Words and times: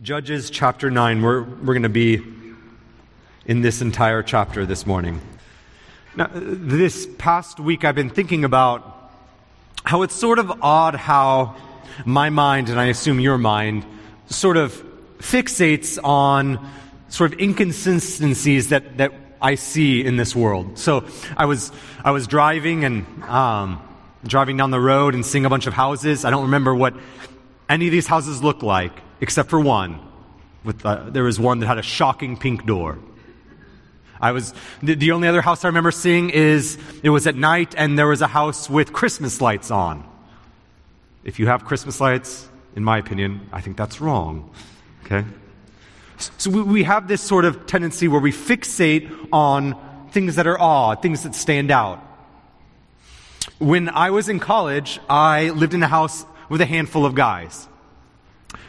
Judges 0.00 0.50
chapter 0.50 0.92
9. 0.92 1.22
We're, 1.22 1.42
we're 1.42 1.74
going 1.74 1.82
to 1.82 1.88
be 1.88 2.22
in 3.46 3.62
this 3.62 3.80
entire 3.80 4.22
chapter 4.22 4.64
this 4.64 4.86
morning. 4.86 5.20
Now, 6.14 6.30
this 6.32 7.08
past 7.18 7.58
week, 7.58 7.84
I've 7.84 7.96
been 7.96 8.08
thinking 8.08 8.44
about 8.44 9.10
how 9.82 10.02
it's 10.02 10.14
sort 10.14 10.38
of 10.38 10.52
odd 10.62 10.94
how 10.94 11.56
my 12.06 12.30
mind, 12.30 12.68
and 12.68 12.78
I 12.78 12.86
assume 12.86 13.18
your 13.18 13.38
mind, 13.38 13.84
sort 14.28 14.56
of 14.56 14.72
fixates 15.18 15.98
on 16.04 16.64
sort 17.08 17.32
of 17.32 17.40
inconsistencies 17.40 18.68
that, 18.68 18.98
that 18.98 19.12
I 19.42 19.56
see 19.56 20.04
in 20.04 20.16
this 20.16 20.34
world. 20.34 20.78
So 20.78 21.06
I 21.36 21.46
was, 21.46 21.72
I 22.04 22.12
was 22.12 22.28
driving 22.28 22.84
and 22.84 23.04
um, 23.24 23.82
driving 24.24 24.58
down 24.58 24.70
the 24.70 24.80
road 24.80 25.16
and 25.16 25.26
seeing 25.26 25.44
a 25.44 25.50
bunch 25.50 25.66
of 25.66 25.72
houses. 25.72 26.24
I 26.24 26.30
don't 26.30 26.44
remember 26.44 26.72
what 26.72 26.94
any 27.68 27.86
of 27.86 27.92
these 27.92 28.06
houses 28.06 28.44
look 28.44 28.62
like 28.62 28.92
except 29.20 29.50
for 29.50 29.60
one. 29.60 30.00
With 30.64 30.84
uh, 30.84 31.10
there 31.10 31.24
was 31.24 31.38
one 31.38 31.60
that 31.60 31.66
had 31.66 31.78
a 31.78 31.82
shocking 31.82 32.36
pink 32.36 32.66
door. 32.66 32.98
I 34.20 34.32
was 34.32 34.52
the, 34.82 34.94
the 34.94 35.12
only 35.12 35.28
other 35.28 35.40
house 35.40 35.64
I 35.64 35.68
remember 35.68 35.92
seeing 35.92 36.30
is 36.30 36.78
it 37.02 37.10
was 37.10 37.26
at 37.26 37.36
night 37.36 37.74
and 37.76 37.98
there 37.98 38.08
was 38.08 38.20
a 38.20 38.26
house 38.26 38.68
with 38.68 38.92
Christmas 38.92 39.40
lights 39.40 39.70
on. 39.70 40.04
If 41.24 41.38
you 41.38 41.46
have 41.46 41.64
Christmas 41.64 42.00
lights, 42.00 42.48
in 42.74 42.82
my 42.82 42.98
opinion, 42.98 43.48
I 43.52 43.60
think 43.60 43.76
that's 43.76 44.00
wrong. 44.00 44.50
Okay? 45.04 45.24
So 46.16 46.50
we, 46.50 46.62
we 46.62 46.82
have 46.82 47.06
this 47.06 47.22
sort 47.22 47.44
of 47.44 47.66
tendency 47.66 48.08
where 48.08 48.20
we 48.20 48.32
fixate 48.32 49.28
on 49.32 49.76
things 50.10 50.36
that 50.36 50.46
are 50.46 50.58
odd, 50.58 51.00
things 51.02 51.22
that 51.22 51.34
stand 51.34 51.70
out. 51.70 52.02
When 53.58 53.88
I 53.88 54.10
was 54.10 54.28
in 54.28 54.40
college, 54.40 55.00
I 55.08 55.50
lived 55.50 55.74
in 55.74 55.82
a 55.82 55.88
house 55.88 56.24
with 56.48 56.60
a 56.60 56.66
handful 56.66 57.06
of 57.06 57.14
guys. 57.14 57.68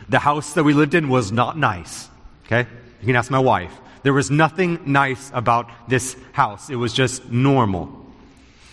The 0.09 0.19
house 0.19 0.53
that 0.53 0.63
we 0.63 0.73
lived 0.73 0.95
in 0.95 1.07
was 1.07 1.31
not 1.31 1.57
nice. 1.57 2.09
Okay? 2.45 2.67
You 2.99 3.05
can 3.05 3.15
ask 3.15 3.31
my 3.31 3.39
wife. 3.39 3.71
There 4.03 4.13
was 4.13 4.31
nothing 4.31 4.79
nice 4.85 5.31
about 5.33 5.69
this 5.87 6.15
house. 6.31 6.69
It 6.69 6.75
was 6.75 6.93
just 6.93 7.29
normal. 7.29 7.95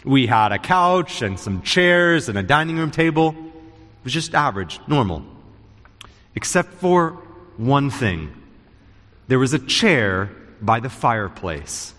We 0.05 0.27
had 0.27 0.53
a 0.53 0.59
couch 0.59 1.21
and 1.23 1.39
some 1.39 1.63
chairs 1.63 2.29
and 2.29 2.39
a 2.39 2.43
dining 2.43 2.79
room 2.79 2.91
table. 2.91 3.31
It 3.31 4.05
was 4.05 4.13
just 4.13 4.35
average, 4.35 4.81
normal. 4.87 5.25
Except 6.35 6.73
for 6.75 7.11
one 7.57 7.91
thing. 7.91 8.33
There 9.29 9.39
was 9.39 9.53
a 9.53 9.59
chair 9.59 10.31
by 10.63 10.81
the 10.81 10.91
fireplace. 10.91 11.93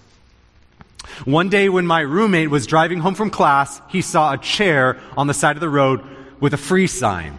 One 1.26 1.50
day 1.50 1.70
when 1.70 1.86
my 1.86 2.02
roommate 2.02 2.50
was 2.50 2.66
driving 2.66 3.00
home 3.00 3.16
from 3.16 3.30
class, 3.30 3.82
he 3.90 4.02
saw 4.02 4.34
a 4.34 4.38
chair 4.38 4.98
on 5.18 5.28
the 5.28 5.34
side 5.34 5.56
of 5.56 5.62
the 5.62 5.70
road 5.70 6.02
with 6.40 6.54
a 6.54 6.58
free 6.58 6.88
sign. 6.88 7.38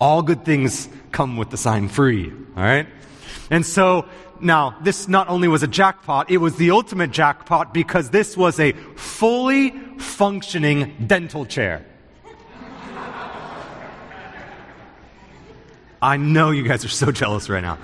All 0.00 0.22
good 0.22 0.44
things 0.44 0.88
come 1.10 1.36
with 1.36 1.50
the 1.50 1.56
sign 1.56 1.88
free, 1.88 2.30
all 2.30 2.62
right? 2.62 2.86
And 3.50 3.64
so 3.66 4.06
now, 4.40 4.76
this 4.82 5.08
not 5.08 5.28
only 5.28 5.48
was 5.48 5.62
a 5.62 5.66
jackpot, 5.66 6.30
it 6.30 6.36
was 6.36 6.56
the 6.56 6.70
ultimate 6.70 7.10
jackpot 7.10 7.74
because 7.74 8.10
this 8.10 8.36
was 8.36 8.60
a 8.60 8.72
fully 8.96 9.70
functioning 9.98 10.94
dental 11.06 11.44
chair. 11.44 11.84
I 16.00 16.16
know 16.16 16.50
you 16.52 16.62
guys 16.62 16.84
are 16.84 16.88
so 16.88 17.10
jealous 17.10 17.48
right 17.48 17.62
now. 17.62 17.78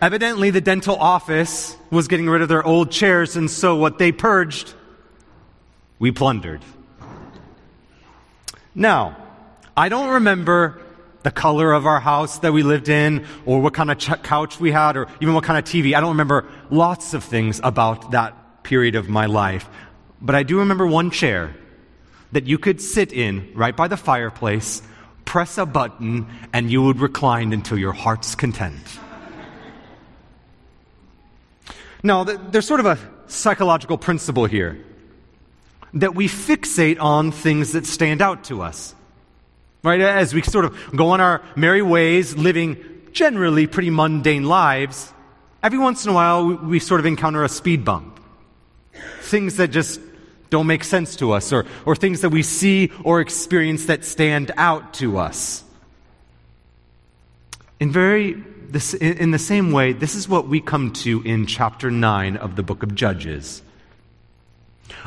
Evidently, 0.00 0.50
the 0.50 0.60
dental 0.60 0.96
office 0.96 1.76
was 1.90 2.08
getting 2.08 2.28
rid 2.28 2.42
of 2.42 2.48
their 2.48 2.64
old 2.64 2.90
chairs, 2.90 3.36
and 3.36 3.50
so 3.50 3.76
what 3.76 3.98
they 3.98 4.12
purged, 4.12 4.72
we 5.98 6.10
plundered. 6.10 6.62
Now, 8.74 9.16
I 9.76 9.88
don't 9.88 10.08
remember 10.14 10.80
the 11.22 11.30
color 11.30 11.72
of 11.72 11.86
our 11.86 12.00
house 12.00 12.38
that 12.40 12.52
we 12.52 12.62
lived 12.62 12.88
in, 12.88 13.24
or 13.46 13.60
what 13.60 13.72
kind 13.72 13.90
of 13.90 13.98
ch- 13.98 14.22
couch 14.22 14.60
we 14.60 14.72
had, 14.72 14.96
or 14.96 15.06
even 15.20 15.34
what 15.34 15.44
kind 15.44 15.58
of 15.58 15.64
TV. 15.64 15.94
I 15.94 16.00
don't 16.00 16.10
remember 16.10 16.46
lots 16.70 17.14
of 17.14 17.24
things 17.24 17.60
about 17.62 18.10
that 18.10 18.62
period 18.62 18.94
of 18.94 19.08
my 19.08 19.26
life. 19.26 19.68
But 20.20 20.34
I 20.34 20.42
do 20.42 20.58
remember 20.58 20.86
one 20.86 21.10
chair 21.10 21.54
that 22.32 22.46
you 22.46 22.58
could 22.58 22.80
sit 22.80 23.12
in 23.12 23.52
right 23.54 23.76
by 23.76 23.88
the 23.88 23.96
fireplace, 23.96 24.82
press 25.24 25.56
a 25.56 25.64
button, 25.64 26.26
and 26.52 26.70
you 26.70 26.82
would 26.82 27.00
recline 27.00 27.52
until 27.52 27.78
your 27.78 27.92
heart's 27.92 28.34
content. 28.34 28.82
now, 32.02 32.24
there's 32.24 32.66
sort 32.66 32.80
of 32.80 32.86
a 32.86 32.98
psychological 33.28 33.96
principle 33.96 34.44
here 34.44 34.84
that 35.94 36.14
we 36.14 36.28
fixate 36.28 37.00
on 37.00 37.30
things 37.30 37.72
that 37.72 37.86
stand 37.86 38.20
out 38.20 38.44
to 38.44 38.62
us. 38.62 38.94
Right? 39.82 40.00
As 40.00 40.34
we 40.34 40.42
sort 40.42 40.64
of 40.64 40.76
go 40.94 41.10
on 41.10 41.20
our 41.20 41.42
merry 41.56 41.82
ways, 41.82 42.36
living 42.36 42.76
generally 43.12 43.66
pretty 43.66 43.90
mundane 43.90 44.44
lives, 44.44 45.12
every 45.62 45.78
once 45.78 46.04
in 46.04 46.10
a 46.10 46.14
while 46.14 46.46
we, 46.46 46.78
sort 46.78 47.00
of 47.00 47.06
encounter 47.06 47.44
a 47.44 47.48
speed 47.48 47.84
bump. 47.84 48.20
Things 49.20 49.56
that 49.56 49.68
just 49.68 50.00
don't 50.50 50.66
make 50.66 50.84
sense 50.84 51.16
to 51.16 51.32
us, 51.32 51.52
or, 51.52 51.66
or 51.84 51.96
things 51.96 52.20
that 52.20 52.30
we 52.30 52.42
see 52.42 52.90
or 53.02 53.20
experience 53.20 53.86
that 53.86 54.04
stand 54.04 54.52
out 54.56 54.94
to 54.94 55.18
us. 55.18 55.64
In 57.80 57.90
very 57.90 58.42
this, 58.68 58.94
in 58.94 59.30
the 59.30 59.38
same 59.38 59.70
way, 59.70 59.92
this 59.92 60.14
is 60.14 60.28
what 60.28 60.48
we 60.48 60.60
come 60.60 60.92
to 60.92 61.22
in 61.22 61.46
chapter 61.46 61.90
9 61.90 62.36
of 62.36 62.56
the 62.56 62.62
book 62.62 62.82
of 62.82 62.94
Judges. 62.94 63.62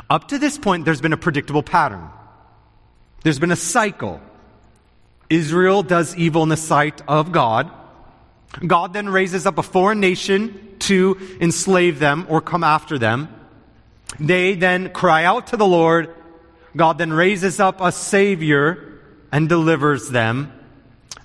Up 0.09 0.27
to 0.29 0.39
this 0.39 0.57
point, 0.57 0.85
there's 0.85 1.01
been 1.01 1.13
a 1.13 1.17
predictable 1.17 1.63
pattern. 1.63 2.09
There's 3.23 3.39
been 3.39 3.51
a 3.51 3.57
cycle. 3.57 4.21
Israel 5.29 5.83
does 5.83 6.15
evil 6.15 6.43
in 6.43 6.49
the 6.49 6.57
sight 6.57 7.01
of 7.07 7.31
God. 7.31 7.71
God 8.65 8.93
then 8.93 9.09
raises 9.09 9.45
up 9.45 9.57
a 9.57 9.63
foreign 9.63 9.99
nation 9.99 10.75
to 10.79 11.17
enslave 11.41 11.99
them 11.99 12.25
or 12.29 12.39
come 12.41 12.63
after 12.63 12.97
them. 12.97 13.27
They 14.19 14.55
then 14.55 14.89
cry 14.89 15.25
out 15.25 15.47
to 15.47 15.57
the 15.57 15.65
Lord. 15.65 16.13
God 16.75 16.97
then 16.97 17.11
raises 17.11 17.59
up 17.59 17.81
a 17.81 17.91
Savior 17.91 18.99
and 19.31 19.49
delivers 19.49 20.09
them. 20.09 20.53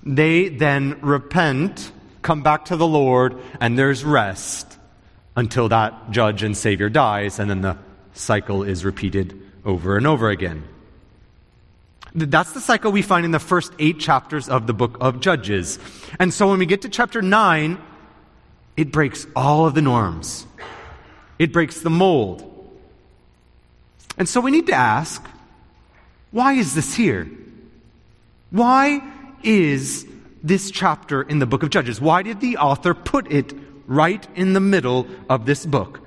They 0.05 0.49
then 0.49 0.99
repent, 1.01 1.93
come 2.23 2.43
back 2.43 2.67
to 2.67 2.77
the 2.77 2.87
Lord, 2.87 3.41
and 3.61 3.79
there's 3.79 4.03
rest 4.05 4.79
until 5.37 5.69
that 5.69 6.11
judge 6.11 6.43
and 6.43 6.57
Savior 6.57 6.89
dies, 6.89 7.39
and 7.39 7.49
then 7.49 7.61
the 7.61 7.79
cycle 8.15 8.63
is 8.63 8.85
repeated 8.85 9.41
over 9.65 9.97
and 9.97 10.07
over 10.07 10.31
again. 10.31 10.65
That's 12.15 12.53
the 12.53 12.61
cycle 12.61 12.93
we 12.93 13.03
find 13.03 13.25
in 13.25 13.31
the 13.31 13.39
first 13.39 13.73
eight 13.79 13.99
chapters 13.99 14.49
of 14.49 14.67
the 14.67 14.75
book 14.75 14.99
of 15.01 15.21
Judges. 15.21 15.79
And 16.19 16.33
so 16.33 16.49
when 16.49 16.59
we 16.59 16.67
get 16.67 16.83
to 16.83 16.91
chapter 16.91 17.23
9, 17.23 17.79
it 18.77 18.93
breaks 18.93 19.27
all 19.35 19.67
of 19.67 19.75
the 19.75 19.83
norms, 19.83 20.47
it 21.39 21.53
breaks 21.53 21.81
the 21.81 21.91
mold. 21.91 22.49
And 24.19 24.29
so 24.29 24.41
we 24.41 24.51
need 24.51 24.67
to 24.67 24.75
ask 24.75 25.27
why 26.33 26.55
is 26.55 26.75
this 26.75 26.95
here? 26.95 27.31
Why 28.51 29.03
is 29.43 30.07
this 30.43 30.71
chapter 30.71 31.23
in 31.23 31.39
the 31.39 31.47
book 31.47 31.63
of 31.63 31.71
Judges? 31.71 32.01
Why 32.01 32.23
did 32.23 32.41
the 32.41 32.59
author 32.59 32.95
put 32.95 33.31
it 33.33 33.55
right 33.87 34.27
in 34.35 34.53
the 34.53 34.61
middle 34.61 35.07
of 35.29 35.47
this 35.47 35.65
book? 35.65 36.02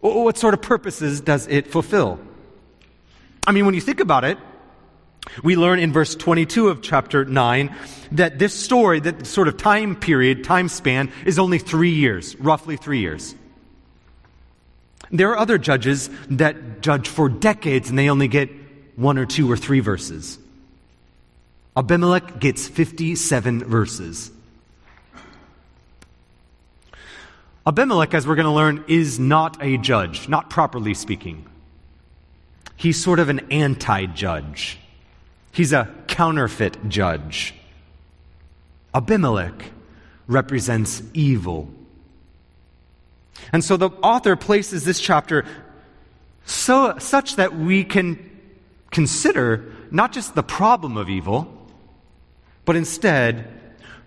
What 0.00 0.38
sort 0.38 0.54
of 0.54 0.62
purposes 0.62 1.20
does 1.20 1.46
it 1.46 1.66
fulfill? 1.66 2.18
I 3.46 3.52
mean, 3.52 3.66
when 3.66 3.74
you 3.74 3.80
think 3.80 4.00
about 4.00 4.24
it, 4.24 4.38
we 5.42 5.56
learn 5.56 5.78
in 5.78 5.92
verse 5.92 6.14
22 6.14 6.68
of 6.68 6.82
chapter 6.82 7.24
9 7.24 7.74
that 8.12 8.38
this 8.38 8.54
story, 8.54 9.00
that 9.00 9.26
sort 9.26 9.48
of 9.48 9.56
time 9.56 9.94
period, 9.96 10.44
time 10.44 10.68
span, 10.68 11.12
is 11.26 11.38
only 11.38 11.58
three 11.58 11.92
years, 11.92 12.34
roughly 12.36 12.76
three 12.76 13.00
years. 13.00 13.34
There 15.10 15.30
are 15.30 15.38
other 15.38 15.58
judges 15.58 16.08
that 16.30 16.80
judge 16.80 17.08
for 17.08 17.28
decades 17.28 17.90
and 17.90 17.98
they 17.98 18.08
only 18.08 18.28
get 18.28 18.50
one 18.96 19.18
or 19.18 19.26
two 19.26 19.50
or 19.50 19.56
three 19.56 19.80
verses. 19.80 20.38
Abimelech 21.76 22.38
gets 22.38 22.68
57 22.68 23.64
verses. 23.64 24.30
Abimelech, 27.66 28.14
as 28.14 28.26
we're 28.26 28.36
going 28.36 28.46
to 28.46 28.52
learn, 28.52 28.84
is 28.88 29.18
not 29.18 29.62
a 29.62 29.76
judge, 29.76 30.28
not 30.28 30.48
properly 30.48 30.94
speaking. 30.94 31.46
He's 32.76 33.02
sort 33.02 33.18
of 33.18 33.28
an 33.28 33.40
anti 33.50 34.06
judge, 34.06 34.78
he's 35.52 35.72
a 35.72 35.92
counterfeit 36.06 36.88
judge. 36.88 37.54
Abimelech 38.94 39.70
represents 40.26 41.02
evil. 41.14 41.70
And 43.52 43.64
so 43.64 43.76
the 43.76 43.90
author 44.02 44.34
places 44.36 44.84
this 44.84 45.00
chapter 45.00 45.44
so, 46.44 46.98
such 46.98 47.36
that 47.36 47.56
we 47.56 47.84
can 47.84 48.18
consider 48.90 49.72
not 49.92 50.12
just 50.12 50.34
the 50.34 50.42
problem 50.42 50.96
of 50.96 51.08
evil, 51.08 51.46
but 52.64 52.74
instead 52.74 53.46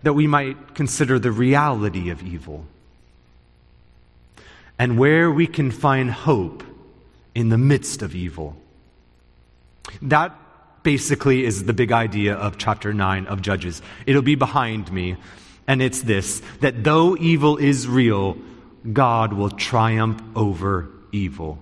that 0.01 0.13
we 0.13 0.27
might 0.27 0.75
consider 0.75 1.19
the 1.19 1.31
reality 1.31 2.09
of 2.09 2.21
evil 2.21 2.65
and 4.77 4.97
where 4.97 5.31
we 5.31 5.47
can 5.47 5.71
find 5.71 6.11
hope 6.11 6.63
in 7.35 7.49
the 7.49 7.57
midst 7.57 8.01
of 8.01 8.15
evil. 8.15 8.55
That 10.01 10.35
basically 10.83 11.45
is 11.45 11.65
the 11.65 11.73
big 11.73 11.91
idea 11.91 12.35
of 12.35 12.57
chapter 12.57 12.93
9 12.93 13.27
of 13.27 13.41
Judges. 13.41 13.81
It'll 14.05 14.21
be 14.21 14.35
behind 14.35 14.91
me, 14.91 15.15
and 15.67 15.81
it's 15.81 16.01
this 16.01 16.41
that 16.59 16.83
though 16.83 17.15
evil 17.17 17.57
is 17.57 17.87
real, 17.87 18.37
God 18.91 19.33
will 19.33 19.49
triumph 19.49 20.21
over 20.35 20.89
evil. 21.11 21.59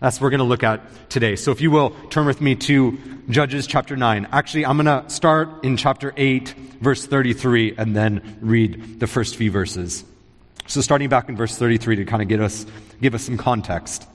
That's 0.00 0.18
what 0.18 0.26
we're 0.26 0.30
going 0.30 0.38
to 0.38 0.44
look 0.44 0.64
at 0.64 1.10
today. 1.10 1.36
So 1.36 1.50
if 1.50 1.60
you 1.60 1.70
will, 1.70 1.90
turn 2.08 2.26
with 2.26 2.40
me 2.40 2.54
to 2.56 2.98
Judges 3.28 3.66
chapter 3.66 3.96
9. 3.96 4.28
Actually, 4.32 4.64
I'm 4.64 4.78
going 4.78 5.02
to 5.02 5.08
start 5.10 5.62
in 5.62 5.76
chapter 5.76 6.14
8, 6.16 6.54
verse 6.80 7.06
33, 7.06 7.74
and 7.76 7.94
then 7.94 8.38
read 8.40 8.98
the 8.98 9.06
first 9.06 9.36
few 9.36 9.50
verses. 9.50 10.04
So 10.66 10.80
starting 10.80 11.08
back 11.08 11.28
in 11.28 11.36
verse 11.36 11.56
33 11.56 11.96
to 11.96 12.04
kind 12.04 12.22
of 12.22 12.28
get 12.28 12.40
us, 12.40 12.64
give 13.00 13.14
us 13.14 13.22
some 13.22 13.36
context. 13.36 14.06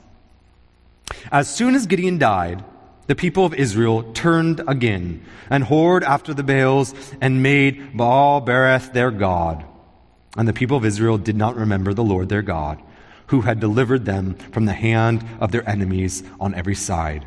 As 1.32 1.54
soon 1.54 1.76
as 1.76 1.86
Gideon 1.86 2.18
died, 2.18 2.64
the 3.08 3.16
people 3.16 3.46
of 3.46 3.54
Israel 3.54 4.04
turned 4.14 4.62
again 4.68 5.24
and 5.50 5.64
whored 5.64 6.02
after 6.02 6.34
the 6.34 6.44
Baals 6.44 6.94
and 7.22 7.44
made 7.44 7.96
Baal 7.96 8.42
Berith 8.42 8.94
their 8.94 9.12
God. 9.12 9.64
And 10.38 10.48
the 10.48 10.54
people 10.54 10.78
of 10.78 10.86
Israel 10.86 11.18
did 11.18 11.36
not 11.36 11.56
remember 11.56 11.94
the 11.94 12.04
Lord 12.04 12.30
their 12.30 12.42
God 12.42 12.82
who 13.28 13.42
had 13.42 13.60
delivered 13.60 14.06
them 14.06 14.36
from 14.52 14.66
the 14.66 14.74
hand 14.74 15.26
of 15.40 15.52
their 15.52 15.68
enemies 15.68 16.24
on 16.40 16.54
every 16.54 16.76
side. 16.76 17.26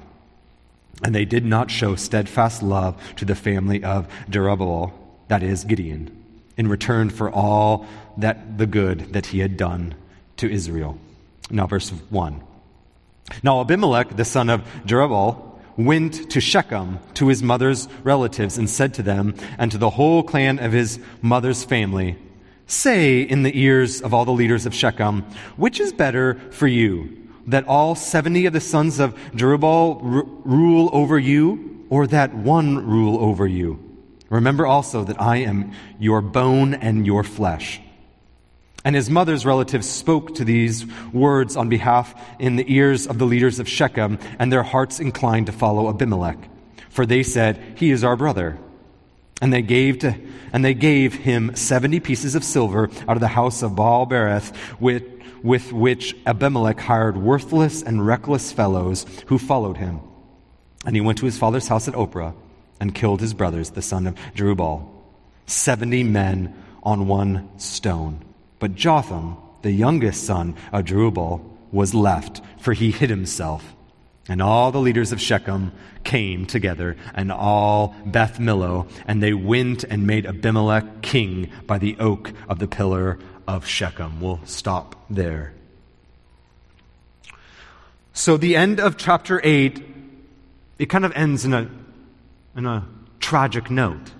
And 1.02 1.14
they 1.14 1.24
did 1.24 1.44
not 1.44 1.70
show 1.70 1.96
steadfast 1.96 2.62
love 2.62 3.00
to 3.16 3.24
the 3.24 3.34
family 3.34 3.84
of 3.84 4.08
Jerubbaal, 4.30 4.92
that 5.28 5.42
is, 5.42 5.64
Gideon, 5.64 6.10
in 6.56 6.68
return 6.68 7.10
for 7.10 7.30
all 7.30 7.86
that 8.18 8.58
the 8.58 8.66
good 8.66 9.12
that 9.14 9.26
he 9.26 9.40
had 9.40 9.56
done 9.56 9.94
to 10.36 10.50
Israel. 10.50 10.98
Now, 11.50 11.66
verse 11.66 11.90
1. 11.90 12.42
Now, 13.42 13.60
Abimelech, 13.60 14.16
the 14.16 14.24
son 14.24 14.50
of 14.50 14.62
Jerubbaal, 14.84 15.48
went 15.76 16.30
to 16.30 16.40
Shechem 16.40 16.98
to 17.14 17.28
his 17.28 17.42
mother's 17.42 17.88
relatives 18.02 18.58
and 18.58 18.68
said 18.68 18.94
to 18.94 19.02
them 19.02 19.34
and 19.58 19.70
to 19.70 19.78
the 19.78 19.90
whole 19.90 20.22
clan 20.22 20.58
of 20.58 20.72
his 20.72 20.98
mother's 21.22 21.64
family, 21.64 22.18
Say 22.66 23.22
in 23.22 23.44
the 23.44 23.58
ears 23.58 24.02
of 24.02 24.12
all 24.12 24.26
the 24.26 24.32
leaders 24.32 24.66
of 24.66 24.74
Shechem, 24.74 25.22
which 25.56 25.80
is 25.80 25.92
better 25.92 26.34
for 26.50 26.66
you, 26.66 27.16
that 27.46 27.66
all 27.66 27.94
70 27.94 28.44
of 28.44 28.52
the 28.52 28.60
sons 28.60 28.98
of 28.98 29.14
Jerubbaal 29.32 30.02
r- 30.02 30.24
rule 30.44 30.90
over 30.92 31.18
you, 31.18 31.86
or 31.88 32.06
that 32.08 32.34
one 32.34 32.86
rule 32.86 33.18
over 33.20 33.46
you? 33.46 33.82
Remember 34.28 34.66
also 34.66 35.04
that 35.04 35.20
I 35.20 35.36
am 35.36 35.72
your 35.98 36.20
bone 36.20 36.74
and 36.74 37.06
your 37.06 37.24
flesh. 37.24 37.80
And 38.88 38.96
his 38.96 39.10
mother's 39.10 39.44
relatives 39.44 39.86
spoke 39.86 40.36
to 40.36 40.46
these 40.46 40.86
words 41.12 41.58
on 41.58 41.68
behalf 41.68 42.18
in 42.38 42.56
the 42.56 42.64
ears 42.72 43.06
of 43.06 43.18
the 43.18 43.26
leaders 43.26 43.58
of 43.58 43.68
Shechem, 43.68 44.18
and 44.38 44.50
their 44.50 44.62
hearts 44.62 44.98
inclined 44.98 45.44
to 45.44 45.52
follow 45.52 45.90
Abimelech. 45.90 46.38
For 46.88 47.04
they 47.04 47.22
said, 47.22 47.74
He 47.76 47.90
is 47.90 48.02
our 48.02 48.16
brother. 48.16 48.58
And 49.42 49.52
they 49.52 49.60
gave 49.60 49.98
to, 49.98 50.16
and 50.54 50.64
they 50.64 50.72
gave 50.72 51.12
him 51.12 51.54
seventy 51.54 52.00
pieces 52.00 52.34
of 52.34 52.42
silver 52.42 52.88
out 53.06 53.18
of 53.18 53.20
the 53.20 53.28
house 53.28 53.62
of 53.62 53.76
Baal 53.76 54.06
Berith, 54.06 54.54
with, 54.80 55.04
with 55.42 55.70
which 55.70 56.16
Abimelech 56.24 56.80
hired 56.80 57.18
worthless 57.18 57.82
and 57.82 58.06
reckless 58.06 58.52
fellows 58.52 59.04
who 59.26 59.36
followed 59.36 59.76
him. 59.76 60.00
And 60.86 60.96
he 60.96 61.02
went 61.02 61.18
to 61.18 61.26
his 61.26 61.36
father's 61.36 61.68
house 61.68 61.88
at 61.88 61.94
Ophrah 61.94 62.32
and 62.80 62.94
killed 62.94 63.20
his 63.20 63.34
brothers, 63.34 63.68
the 63.68 63.82
son 63.82 64.06
of 64.06 64.14
Jerubbaal, 64.34 64.88
seventy 65.44 66.04
men 66.04 66.56
on 66.82 67.06
one 67.06 67.50
stone. 67.58 68.24
But 68.58 68.74
Jotham, 68.74 69.36
the 69.62 69.70
youngest 69.70 70.24
son 70.24 70.56
of 70.72 70.84
Jerubbaal, 70.84 71.42
was 71.70 71.94
left, 71.94 72.40
for 72.60 72.72
he 72.72 72.90
hid 72.90 73.10
himself. 73.10 73.74
And 74.28 74.42
all 74.42 74.70
the 74.70 74.80
leaders 74.80 75.12
of 75.12 75.20
Shechem 75.20 75.72
came 76.04 76.44
together, 76.44 76.96
and 77.14 77.32
all 77.32 77.94
Beth 78.04 78.38
Millo, 78.38 78.88
and 79.06 79.22
they 79.22 79.32
went 79.32 79.84
and 79.84 80.06
made 80.06 80.26
Abimelech 80.26 81.02
king 81.02 81.50
by 81.66 81.78
the 81.78 81.96
oak 81.98 82.32
of 82.48 82.58
the 82.58 82.68
pillar 82.68 83.18
of 83.46 83.66
Shechem. 83.66 84.20
We'll 84.20 84.40
stop 84.44 84.96
there. 85.08 85.54
So 88.12 88.36
the 88.36 88.56
end 88.56 88.80
of 88.80 88.96
chapter 88.96 89.40
8, 89.42 89.82
it 90.78 90.86
kind 90.86 91.04
of 91.04 91.12
ends 91.12 91.44
in 91.44 91.54
a, 91.54 91.70
in 92.56 92.66
a 92.66 92.86
tragic 93.20 93.70
note. 93.70 94.12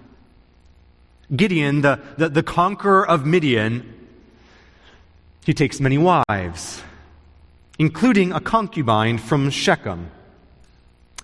Gideon, 1.35 1.83
the, 1.83 2.01
the, 2.17 2.29
the 2.29 2.43
conqueror 2.43 3.07
of 3.07 3.27
Midian, 3.27 3.98
he 5.49 5.55
takes 5.55 5.81
many 5.81 5.97
wives 5.97 6.83
including 7.79 8.33
a 8.33 8.41
concubine 8.41 9.19
from 9.19 9.51
Shechem. 9.51 10.11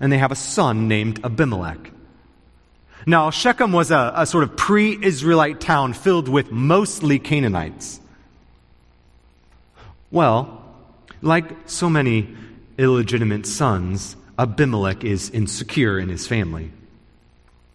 And 0.00 0.12
they 0.12 0.18
have 0.18 0.32
a 0.32 0.36
son 0.36 0.88
named 0.88 1.24
Abimelech. 1.24 1.90
Now, 3.06 3.30
Shechem 3.30 3.72
was 3.72 3.90
a, 3.90 4.12
a 4.16 4.26
sort 4.26 4.44
of 4.44 4.56
pre 4.56 4.98
Israelite 5.04 5.60
town 5.60 5.92
filled 5.92 6.28
with 6.28 6.50
mostly 6.50 7.18
Canaanites. 7.18 8.00
Well, 10.10 10.64
like 11.20 11.44
so 11.66 11.90
many 11.90 12.34
illegitimate 12.78 13.46
sons, 13.46 14.16
Abimelech 14.38 15.04
is 15.04 15.30
insecure 15.30 15.98
in 15.98 16.08
his 16.08 16.26
family. 16.26 16.70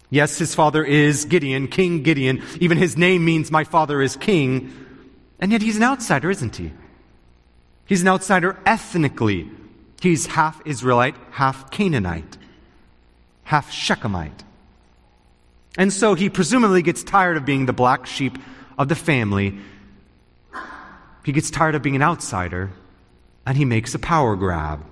Yes, 0.09 0.39
his 0.39 0.55
father 0.55 0.83
is 0.83 1.25
Gideon, 1.25 1.67
King 1.67 2.01
Gideon. 2.01 2.41
Even 2.59 2.77
his 2.77 2.97
name 2.97 3.23
means 3.23 3.51
my 3.51 3.63
father 3.63 4.01
is 4.01 4.15
king. 4.15 4.73
And 5.39 5.51
yet 5.51 5.61
he's 5.61 5.77
an 5.77 5.83
outsider, 5.83 6.29
isn't 6.29 6.55
he? 6.55 6.71
He's 7.85 8.01
an 8.01 8.07
outsider 8.07 8.57
ethnically. 8.65 9.49
He's 10.01 10.27
half 10.27 10.61
Israelite, 10.65 11.15
half 11.31 11.71
Canaanite, 11.71 12.37
half 13.43 13.71
Shechemite. 13.71 14.43
And 15.77 15.91
so 15.91 16.13
he 16.13 16.29
presumably 16.29 16.81
gets 16.81 17.03
tired 17.03 17.37
of 17.37 17.45
being 17.45 17.65
the 17.65 17.73
black 17.73 18.05
sheep 18.05 18.37
of 18.77 18.89
the 18.89 18.95
family. 18.95 19.57
He 21.23 21.31
gets 21.31 21.49
tired 21.49 21.75
of 21.75 21.81
being 21.81 21.95
an 21.95 22.01
outsider, 22.01 22.71
and 23.45 23.57
he 23.57 23.65
makes 23.65 23.93
a 23.93 23.99
power 23.99 24.35
grab. 24.35 24.83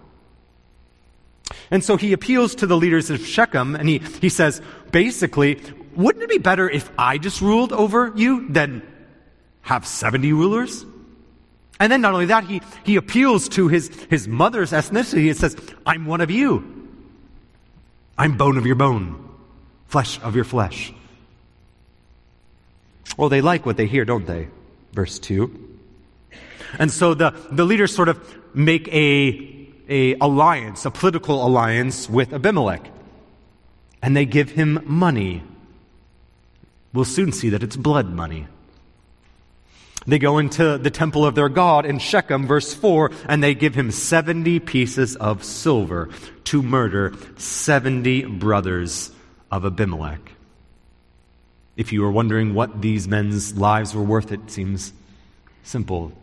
And 1.72 1.84
so 1.84 1.98
he 1.98 2.14
appeals 2.14 2.56
to 2.56 2.68
the 2.68 2.78
leaders 2.78 3.10
of 3.10 3.26
Shechem, 3.26 3.76
and 3.76 3.88
he, 3.88 4.00
he 4.00 4.30
says, 4.30 4.62
basically, 4.92 5.62
wouldn't 5.96 6.24
it 6.24 6.30
be 6.30 6.38
better 6.38 6.70
if 6.70 6.90
I 6.98 7.18
just 7.18 7.42
ruled 7.42 7.74
over 7.74 8.12
you 8.16 8.48
than 8.50 8.82
have 9.68 9.86
70 9.86 10.32
rulers? 10.32 10.86
And 11.78 11.92
then 11.92 12.00
not 12.00 12.14
only 12.14 12.28
that, 12.28 12.46
he, 12.46 12.62
he 12.86 12.96
appeals 12.96 13.50
to 13.50 13.68
his, 13.68 13.90
his 14.10 14.26
mother's 14.28 14.72
ethnicity. 14.72 15.24
He 15.24 15.34
says, 15.34 15.58
I'm 15.86 16.06
one 16.06 16.22
of 16.22 16.32
you. 16.32 16.88
I'm 18.18 18.38
bone 18.38 18.58
of 18.58 18.66
your 18.66 18.76
bone, 18.76 19.30
flesh 19.88 20.22
of 20.22 20.36
your 20.36 20.46
flesh. 20.46 20.94
Well, 23.18 23.28
they 23.28 23.42
like 23.42 23.66
what 23.66 23.76
they 23.76 23.88
hear, 23.88 24.06
don't 24.06 24.26
they? 24.26 24.48
Verse 24.94 25.20
2. 25.20 25.80
And 26.80 26.90
so 26.90 27.14
the, 27.14 27.36
the 27.52 27.66
leaders 27.66 27.94
sort 27.94 28.08
of 28.08 28.56
make 28.56 28.88
a, 28.88 29.68
a 29.90 30.16
alliance, 30.16 30.86
a 30.86 30.92
political 30.92 31.46
alliance 31.46 32.10
with 32.10 32.34
Abimelech. 32.34 32.90
And 34.02 34.16
they 34.16 34.26
give 34.26 34.52
him 34.52 34.82
money. 34.86 35.44
We'll 36.94 37.06
soon 37.06 37.34
see 37.34 37.50
that 37.50 37.64
it's 37.64 37.76
blood 37.76 38.10
money. 38.10 38.48
They 40.08 40.20
go 40.20 40.38
into 40.38 40.78
the 40.78 40.90
temple 40.90 41.26
of 41.26 41.36
their 41.36 41.50
God 41.50 41.86
in 41.86 42.00
Shechem, 42.00 42.48
verse 42.48 42.74
4, 42.74 43.12
and 43.28 43.44
they 43.44 43.54
give 43.54 43.76
him 43.76 43.92
70 43.92 44.62
pieces 44.62 45.18
of 45.18 45.44
silver 45.44 46.08
to 46.46 46.64
murder 46.64 47.14
70 47.36 48.24
brothers 48.24 49.12
of 49.52 49.66
Abimelech. 49.66 50.32
If 51.76 51.92
you 51.92 52.06
are 52.06 52.12
wondering 52.12 52.54
what 52.54 52.82
these 52.82 53.06
men's 53.06 53.58
lives 53.58 53.94
were 53.94 54.02
worth, 54.02 54.32
it 54.32 54.50
seems 54.50 54.94
simple. 55.64 56.14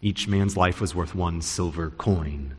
Each 0.00 0.26
man's 0.26 0.56
life 0.56 0.80
was 0.80 0.94
worth 0.94 1.14
one 1.14 1.42
silver 1.42 1.90
coin. 1.90 2.54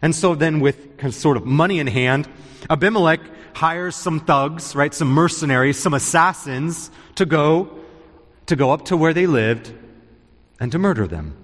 And 0.00 0.14
so 0.14 0.34
then, 0.34 0.60
with 0.60 1.12
sort 1.12 1.36
of 1.36 1.44
money 1.44 1.78
in 1.78 1.86
hand, 1.86 2.26
Abimelech 2.70 3.20
hires 3.52 3.94
some 3.94 4.20
thugs, 4.20 4.74
right, 4.74 4.94
some 4.94 5.08
mercenaries, 5.08 5.78
some 5.78 5.92
assassins 5.92 6.90
to 7.16 7.26
go 7.26 7.77
to 8.48 8.56
go 8.56 8.70
up 8.70 8.86
to 8.86 8.96
where 8.96 9.14
they 9.14 9.26
lived 9.26 9.72
and 10.58 10.72
to 10.72 10.78
murder 10.78 11.06
them. 11.06 11.36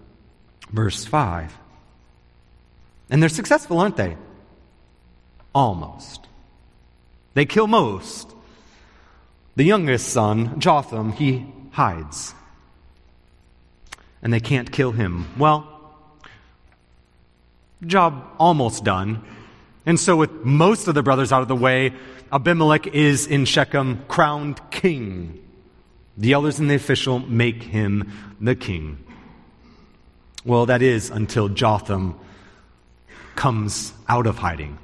Verse 0.70 1.04
5. 1.04 1.56
And 3.10 3.22
they're 3.22 3.28
successful, 3.28 3.78
aren't 3.78 3.96
they? 3.96 4.16
Almost. 5.54 6.26
They 7.34 7.44
kill 7.44 7.66
most. 7.66 8.34
The 9.56 9.64
youngest 9.64 10.08
son, 10.08 10.58
Jotham, 10.58 11.12
he 11.12 11.46
hides. 11.70 12.34
And 14.22 14.32
they 14.32 14.40
can't 14.40 14.72
kill 14.72 14.92
him. 14.92 15.26
Well, 15.38 15.68
job 17.86 18.26
almost 18.38 18.82
done. 18.82 19.22
And 19.86 20.00
so, 20.00 20.16
with 20.16 20.32
most 20.44 20.88
of 20.88 20.94
the 20.94 21.02
brothers 21.02 21.30
out 21.30 21.42
of 21.42 21.48
the 21.48 21.54
way, 21.54 21.92
Abimelech 22.32 22.86
is 22.86 23.26
in 23.26 23.44
Shechem 23.44 24.02
crowned 24.08 24.58
king. 24.70 25.43
The 26.16 26.32
elders 26.32 26.58
and 26.58 26.70
the 26.70 26.74
official 26.74 27.18
make 27.18 27.62
him 27.62 28.10
the 28.40 28.54
king. 28.54 28.98
Well, 30.44 30.66
that 30.66 30.82
is 30.82 31.10
until 31.10 31.48
Jotham 31.48 32.18
comes 33.34 33.92
out 34.08 34.26
of 34.26 34.38
hiding. 34.38 34.78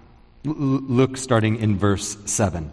L- 0.46 0.54
look 0.54 1.16
starting 1.16 1.56
in 1.56 1.78
verse 1.78 2.16
7. 2.24 2.72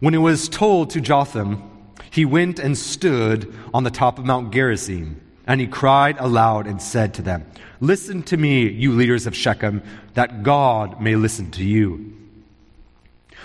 When 0.00 0.14
it 0.14 0.18
was 0.18 0.48
told 0.48 0.90
to 0.90 1.00
Jotham, 1.00 1.70
he 2.10 2.24
went 2.24 2.58
and 2.58 2.76
stood 2.76 3.54
on 3.72 3.84
the 3.84 3.90
top 3.90 4.18
of 4.18 4.26
Mount 4.26 4.52
Gerizim, 4.52 5.20
and 5.46 5.60
he 5.60 5.66
cried 5.66 6.16
aloud 6.18 6.66
and 6.66 6.82
said 6.82 7.14
to 7.14 7.22
them, 7.22 7.46
Listen 7.80 8.22
to 8.24 8.36
me, 8.36 8.68
you 8.68 8.92
leaders 8.92 9.26
of 9.26 9.34
Shechem, 9.34 9.82
that 10.14 10.42
God 10.42 11.00
may 11.00 11.16
listen 11.16 11.50
to 11.52 11.64
you. 11.64 12.12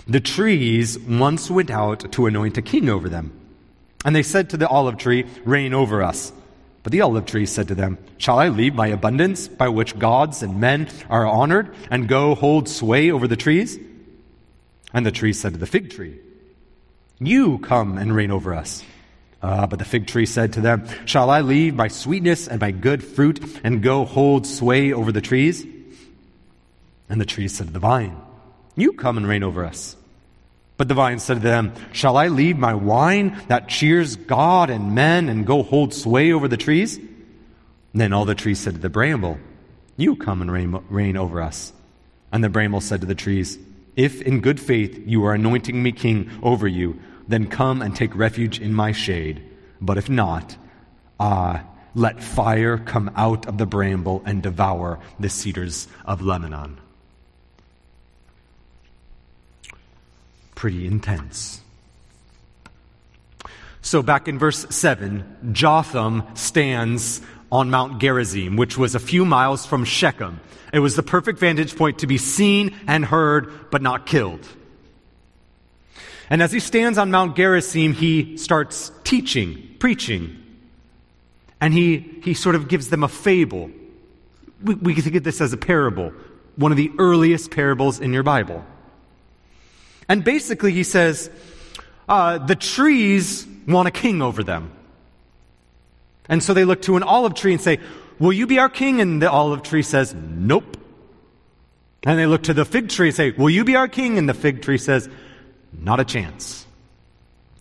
The 0.09 0.19
trees 0.19 0.97
once 0.97 1.51
went 1.51 1.69
out 1.69 2.11
to 2.13 2.25
anoint 2.25 2.57
a 2.57 2.63
king 2.63 2.89
over 2.89 3.09
them. 3.09 3.31
And 4.03 4.15
they 4.15 4.23
said 4.23 4.49
to 4.49 4.57
the 4.57 4.67
olive 4.67 4.97
tree, 4.97 5.27
Reign 5.45 5.71
over 5.71 6.01
us. 6.01 6.33
But 6.81 6.91
the 6.91 7.01
olive 7.01 7.27
tree 7.27 7.45
said 7.45 7.67
to 7.67 7.75
them, 7.75 7.99
Shall 8.17 8.39
I 8.39 8.47
leave 8.47 8.73
my 8.73 8.87
abundance 8.87 9.47
by 9.47 9.69
which 9.69 9.99
gods 9.99 10.41
and 10.41 10.59
men 10.59 10.89
are 11.11 11.27
honored 11.27 11.75
and 11.91 12.07
go 12.07 12.33
hold 12.33 12.67
sway 12.67 13.11
over 13.11 13.27
the 13.27 13.35
trees? 13.35 13.77
And 14.95 15.05
the 15.05 15.11
tree 15.11 15.31
said 15.31 15.53
to 15.53 15.59
the 15.59 15.67
fig 15.67 15.91
tree, 15.91 16.19
You 17.19 17.59
come 17.59 17.99
and 17.99 18.15
reign 18.15 18.31
over 18.31 18.55
us. 18.55 18.83
Uh, 19.43 19.67
but 19.67 19.77
the 19.77 19.85
fig 19.85 20.07
tree 20.07 20.25
said 20.25 20.53
to 20.53 20.61
them, 20.61 20.87
Shall 21.05 21.29
I 21.29 21.41
leave 21.41 21.75
my 21.75 21.87
sweetness 21.87 22.47
and 22.47 22.59
my 22.59 22.71
good 22.71 23.03
fruit 23.03 23.59
and 23.63 23.83
go 23.83 24.05
hold 24.05 24.47
sway 24.47 24.91
over 24.91 25.11
the 25.11 25.21
trees? 25.21 25.63
And 27.07 27.21
the 27.21 27.25
tree 27.25 27.47
said 27.47 27.67
to 27.67 27.73
the 27.73 27.77
vine, 27.77 28.19
You 28.75 28.93
come 28.93 29.15
and 29.15 29.27
reign 29.27 29.43
over 29.43 29.63
us. 29.63 29.97
But 30.79 30.87
the 30.87 30.93
vine 30.93 31.19
said 31.19 31.33
to 31.33 31.39
them, 31.41 31.73
Shall 31.91 32.15
I 32.15 32.29
leave 32.29 32.57
my 32.57 32.73
wine 32.73 33.37
that 33.49 33.67
cheers 33.67 34.15
God 34.15 34.69
and 34.69 34.95
men 34.95 35.27
and 35.27 35.45
go 35.45 35.61
hold 35.61 35.93
sway 35.93 36.31
over 36.31 36.47
the 36.47 36.55
trees? 36.55 36.97
Then 37.93 38.13
all 38.13 38.23
the 38.23 38.33
trees 38.33 38.61
said 38.61 38.75
to 38.75 38.79
the 38.79 38.89
bramble, 38.89 39.39
You 39.97 40.15
come 40.15 40.41
and 40.41 40.49
reign, 40.49 40.81
reign 40.89 41.17
over 41.17 41.41
us. 41.41 41.73
And 42.31 42.41
the 42.41 42.47
bramble 42.47 42.79
said 42.79 43.01
to 43.01 43.07
the 43.07 43.13
trees, 43.13 43.59
If 43.97 44.21
in 44.21 44.39
good 44.39 44.57
faith 44.57 45.03
you 45.05 45.25
are 45.25 45.33
anointing 45.33 45.83
me 45.83 45.91
king 45.91 46.31
over 46.41 46.65
you, 46.65 46.97
then 47.27 47.47
come 47.47 47.81
and 47.81 47.93
take 47.93 48.15
refuge 48.15 48.61
in 48.61 48.73
my 48.73 48.93
shade. 48.93 49.43
But 49.81 49.97
if 49.97 50.07
not, 50.07 50.55
ah, 51.19 51.65
let 51.93 52.23
fire 52.23 52.77
come 52.77 53.11
out 53.17 53.47
of 53.47 53.57
the 53.57 53.65
bramble 53.65 54.23
and 54.25 54.41
devour 54.41 55.01
the 55.19 55.27
cedars 55.27 55.89
of 56.05 56.21
Lebanon. 56.21 56.79
Pretty 60.59 60.85
intense. 60.85 61.61
So, 63.81 64.03
back 64.03 64.27
in 64.27 64.37
verse 64.37 64.65
7, 64.69 65.53
Jotham 65.53 66.23
stands 66.33 67.21
on 67.49 67.69
Mount 67.69 68.01
Gerizim, 68.01 68.57
which 68.57 68.77
was 68.77 68.93
a 68.93 68.99
few 68.99 69.23
miles 69.23 69.65
from 69.65 69.85
Shechem. 69.85 70.41
It 70.73 70.79
was 70.79 70.97
the 70.97 71.01
perfect 71.01 71.39
vantage 71.39 71.77
point 71.77 71.99
to 71.99 72.07
be 72.07 72.17
seen 72.17 72.75
and 72.87 73.05
heard, 73.05 73.71
but 73.71 73.81
not 73.81 74.05
killed. 74.05 74.45
And 76.29 76.41
as 76.41 76.51
he 76.51 76.59
stands 76.59 76.97
on 76.97 77.09
Mount 77.09 77.37
Gerizim, 77.37 77.93
he 77.93 78.35
starts 78.35 78.91
teaching, 79.05 79.77
preaching. 79.79 80.43
And 81.61 81.73
he, 81.73 82.19
he 82.21 82.33
sort 82.33 82.55
of 82.55 82.67
gives 82.67 82.89
them 82.89 83.05
a 83.05 83.07
fable. 83.07 83.71
We, 84.61 84.75
we 84.75 84.93
can 84.93 85.03
think 85.03 85.15
of 85.15 85.23
this 85.23 85.39
as 85.39 85.53
a 85.53 85.57
parable, 85.57 86.11
one 86.57 86.73
of 86.73 86.77
the 86.77 86.91
earliest 86.99 87.49
parables 87.49 88.01
in 88.01 88.11
your 88.11 88.23
Bible. 88.23 88.65
And 90.09 90.23
basically, 90.23 90.73
he 90.73 90.83
says, 90.83 91.29
uh, 92.09 92.39
the 92.39 92.55
trees 92.55 93.47
want 93.67 93.87
a 93.87 93.91
king 93.91 94.21
over 94.21 94.43
them. 94.43 94.71
And 96.27 96.43
so 96.43 96.53
they 96.53 96.65
look 96.65 96.81
to 96.83 96.97
an 96.97 97.03
olive 97.03 97.35
tree 97.35 97.53
and 97.53 97.61
say, 97.61 97.79
Will 98.19 98.33
you 98.33 98.47
be 98.47 98.59
our 98.59 98.67
king? 98.67 98.99
And 98.99 99.21
the 99.21 99.31
olive 99.31 99.63
tree 99.63 99.83
says, 99.83 100.13
Nope. 100.13 100.75
And 102.03 102.19
they 102.19 102.25
look 102.25 102.43
to 102.43 102.53
the 102.53 102.65
fig 102.65 102.89
tree 102.89 103.07
and 103.07 103.15
say, 103.15 103.31
Will 103.31 103.49
you 103.49 103.63
be 103.63 103.75
our 103.75 103.87
king? 103.87 104.17
And 104.17 104.27
the 104.27 104.33
fig 104.33 104.61
tree 104.61 104.77
says, 104.77 105.07
not 105.71 105.99
a 105.99 106.05
chance. 106.05 106.65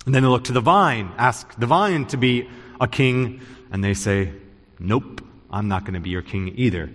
And 0.07 0.14
then 0.14 0.23
they 0.23 0.28
look 0.28 0.45
to 0.45 0.52
the 0.52 0.61
vine, 0.61 1.12
ask 1.19 1.55
the 1.59 1.67
vine 1.67 2.07
to 2.07 2.17
be 2.17 2.49
a 2.81 2.88
king, 2.88 3.40
and 3.71 3.85
they 3.85 3.95
say, 3.95 4.33
Nope, 4.78 5.23
I'm 5.50 5.69
not 5.69 5.85
going 5.85 5.95
to 5.95 6.00
be 6.00 6.11
your 6.11 6.23
king 6.23 6.55
either. 6.57 6.90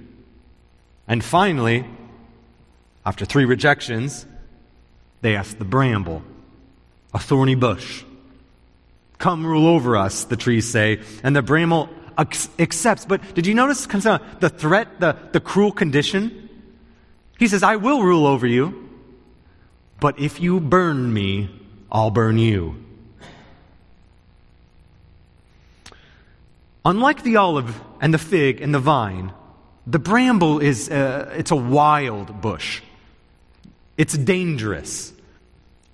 And 1.07 1.23
finally, 1.23 1.85
after 3.05 3.25
three 3.25 3.45
rejections, 3.45 4.25
they 5.23 5.37
ask 5.37 5.57
the 5.57 5.65
bramble, 5.65 6.21
a 7.13 7.19
thorny 7.19 7.55
bush. 7.55 8.03
Come 9.19 9.47
rule 9.47 9.67
over 9.67 9.95
us, 9.95 10.25
the 10.25 10.35
trees 10.35 10.69
say. 10.69 10.99
And 11.23 11.33
the 11.33 11.41
bramble 11.41 11.89
accepts. 12.17 13.05
But 13.05 13.33
did 13.33 13.47
you 13.47 13.53
notice 13.53 13.85
the 13.85 14.53
threat, 14.55 14.99
the, 14.99 15.15
the 15.31 15.39
cruel 15.39 15.71
condition? 15.71 16.49
He 17.39 17.47
says, 17.47 17.63
I 17.63 17.77
will 17.77 18.03
rule 18.03 18.27
over 18.27 18.45
you. 18.45 18.89
But 20.01 20.19
if 20.19 20.41
you 20.41 20.59
burn 20.59 21.13
me, 21.13 21.49
I'll 21.89 22.11
burn 22.11 22.37
you. 22.37 22.83
Unlike 26.83 27.23
the 27.23 27.37
olive 27.37 27.79
and 28.01 28.13
the 28.13 28.17
fig 28.17 28.59
and 28.59 28.75
the 28.75 28.79
vine, 28.79 29.31
the 29.87 29.99
bramble 29.99 30.59
is 30.59 30.89
uh, 30.89 31.33
it's 31.37 31.51
a 31.51 31.55
wild 31.55 32.41
bush. 32.41 32.81
It's 33.97 34.17
dangerous, 34.17 35.12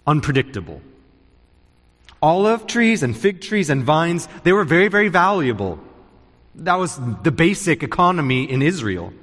unpredictable. 0.06 0.82
Olive 2.22 2.68
trees 2.68 3.04
and 3.04 3.16
fig 3.16 3.42
trees 3.42 3.70
and 3.70 3.84
vines, 3.84 4.28
they 4.44 4.52
were 4.52 4.66
very, 4.66 4.90
very 4.90 5.08
valuable. 5.08 5.80
That 6.56 6.76
was 6.76 7.00
the 7.24 7.32
basic 7.32 7.84
economy 7.84 8.50
in 8.50 8.62
Israel. 8.62 9.14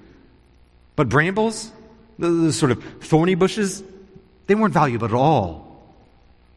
But 0.95 1.09
brambles, 1.09 1.71
the, 2.19 2.53
sort 2.53 2.73
of 2.73 2.83
thorny 3.01 3.35
bushes, 3.35 3.83
they 4.47 4.55
weren't 4.55 4.73
valuable 4.73 5.07
at 5.07 5.13
all. 5.13 5.67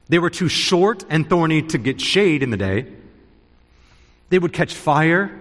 They 0.08 0.20
were 0.20 0.30
too 0.30 0.48
short 0.48 1.04
and 1.10 1.30
thorny 1.30 1.62
to 1.64 1.78
get 1.78 2.00
shade 2.00 2.42
in 2.42 2.50
the 2.50 2.58
day. 2.58 2.86
They 4.30 4.40
would 4.40 4.54
catch 4.54 4.74
fire, 4.74 5.38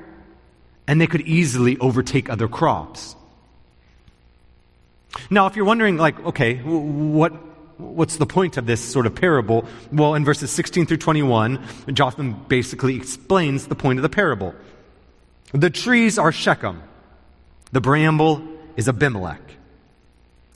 and 0.87 1.01
they 1.01 1.07
could 1.07 1.21
easily 1.23 1.79
overtake 1.79 2.29
other 2.29 2.49
crops. 2.49 3.15
Now, 5.31 5.47
if 5.47 5.57
you're 5.57 5.65
wondering, 5.65 5.97
like, 5.97 6.19
okay, 6.27 6.57
what, 6.57 7.33
what's 7.79 8.17
the 8.17 8.27
point 8.27 8.57
of 8.57 8.67
this 8.67 8.81
sort 8.81 9.07
of 9.07 9.15
parable? 9.15 9.65
Well, 9.91 10.15
in 10.15 10.25
verses 10.25 10.51
16 10.51 10.87
through 10.87 10.99
21, 10.99 11.65
Jotham 11.93 12.45
basically 12.49 12.97
explains 12.97 13.67
the 13.67 13.75
point 13.75 13.99
of 13.99 14.03
the 14.03 14.09
parable. 14.09 14.55
The 15.53 15.71
trees 15.71 16.19
are 16.19 16.33
Shechem, 16.33 16.83
the 17.73 17.81
bramble 17.81 18.43
is 18.77 18.89
Abimelech. 18.89 19.41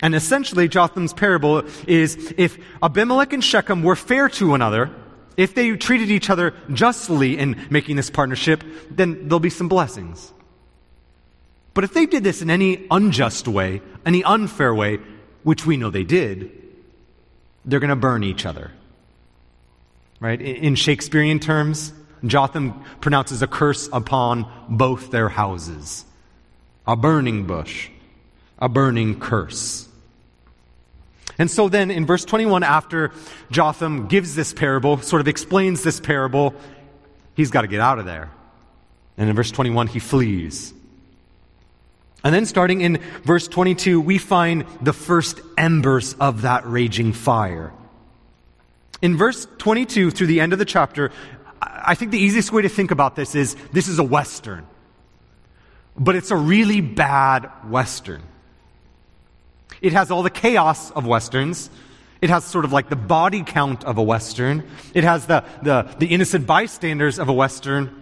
And 0.02 0.16
essentially, 0.16 0.66
Jotham's 0.66 1.12
parable 1.12 1.62
is 1.86 2.34
if 2.36 2.58
Abimelech 2.82 3.32
and 3.32 3.42
Shechem 3.42 3.84
were 3.84 3.94
fair 3.94 4.28
to 4.30 4.48
one 4.48 4.60
another, 4.60 4.90
if 5.36 5.54
they 5.54 5.76
treated 5.76 6.10
each 6.10 6.28
other 6.28 6.54
justly 6.72 7.38
in 7.38 7.66
making 7.70 7.96
this 7.96 8.10
partnership, 8.10 8.64
then 8.90 9.28
there'll 9.28 9.40
be 9.40 9.48
some 9.48 9.68
blessings. 9.68 10.32
But 11.72 11.84
if 11.84 11.94
they 11.94 12.06
did 12.06 12.24
this 12.24 12.42
in 12.42 12.50
any 12.50 12.86
unjust 12.90 13.48
way, 13.48 13.80
any 14.04 14.24
unfair 14.24 14.74
way, 14.74 14.98
which 15.44 15.64
we 15.64 15.76
know 15.76 15.88
they 15.90 16.04
did, 16.04 16.50
they're 17.64 17.81
going 17.81 17.90
to 17.90 17.97
burn 17.97 18.25
each 18.25 18.47
other. 18.47 18.71
Right? 20.21 20.40
In 20.40 20.75
Shakespearean 20.75 21.40
terms, 21.40 21.92
Jotham 22.25 22.85
pronounces 23.00 23.42
a 23.42 23.47
curse 23.47 23.88
upon 23.92 24.50
both 24.69 25.11
their 25.11 25.28
houses 25.28 26.04
a 26.85 26.97
burning 26.97 27.47
bush, 27.47 27.88
a 28.59 28.69
burning 28.69 29.21
curse. 29.21 29.88
And 31.38 31.50
so 31.50 31.69
then 31.69 31.90
in 31.90 32.07
verse 32.07 32.25
21, 32.25 32.64
after 32.64 33.12
Jotham 33.50 34.09
gives 34.09 34.35
this 34.35 34.52
parable, 34.52 34.99
sort 34.99 35.21
of 35.21 35.28
explains 35.28 35.83
this 35.83 36.00
parable, 36.00 36.54
he's 37.35 37.50
got 37.50 37.62
to 37.62 37.69
get 37.69 37.81
out 37.81 37.99
of 37.99 38.04
there. 38.04 38.31
And 39.16 39.31
in 39.31 39.37
verse 39.37 39.50
21, 39.50 39.87
he 39.87 39.99
flees. 39.99 40.75
And 42.24 42.34
then 42.34 42.46
starting 42.46 42.82
in 42.82 43.00
verse 43.24 43.48
22, 43.48 44.00
we 44.00 44.18
find 44.18 44.64
the 44.80 44.92
first 44.92 45.40
embers 45.58 46.14
of 46.14 46.42
that 46.42 46.66
raging 46.66 47.12
fire. 47.12 47.72
In 49.00 49.16
verse 49.16 49.48
22 49.58 50.12
through 50.12 50.28
the 50.28 50.40
end 50.40 50.52
of 50.52 50.60
the 50.60 50.64
chapter, 50.64 51.10
I 51.60 51.96
think 51.96 52.12
the 52.12 52.18
easiest 52.18 52.52
way 52.52 52.62
to 52.62 52.68
think 52.68 52.92
about 52.92 53.16
this 53.16 53.34
is 53.34 53.56
this 53.72 53.88
is 53.88 53.98
a 53.98 54.04
Western. 54.04 54.66
But 55.96 56.14
it's 56.14 56.30
a 56.30 56.36
really 56.36 56.80
bad 56.80 57.50
Western. 57.68 58.22
It 59.80 59.92
has 59.92 60.12
all 60.12 60.22
the 60.22 60.30
chaos 60.30 60.92
of 60.92 61.04
Westerns. 61.04 61.70
It 62.20 62.30
has 62.30 62.44
sort 62.44 62.64
of 62.64 62.72
like 62.72 62.88
the 62.88 62.96
body 62.96 63.42
count 63.42 63.82
of 63.82 63.98
a 63.98 64.02
Western. 64.02 64.62
It 64.94 65.02
has 65.02 65.26
the, 65.26 65.44
the, 65.62 65.92
the 65.98 66.06
innocent 66.06 66.46
bystanders 66.46 67.18
of 67.18 67.28
a 67.28 67.32
Western. 67.32 67.98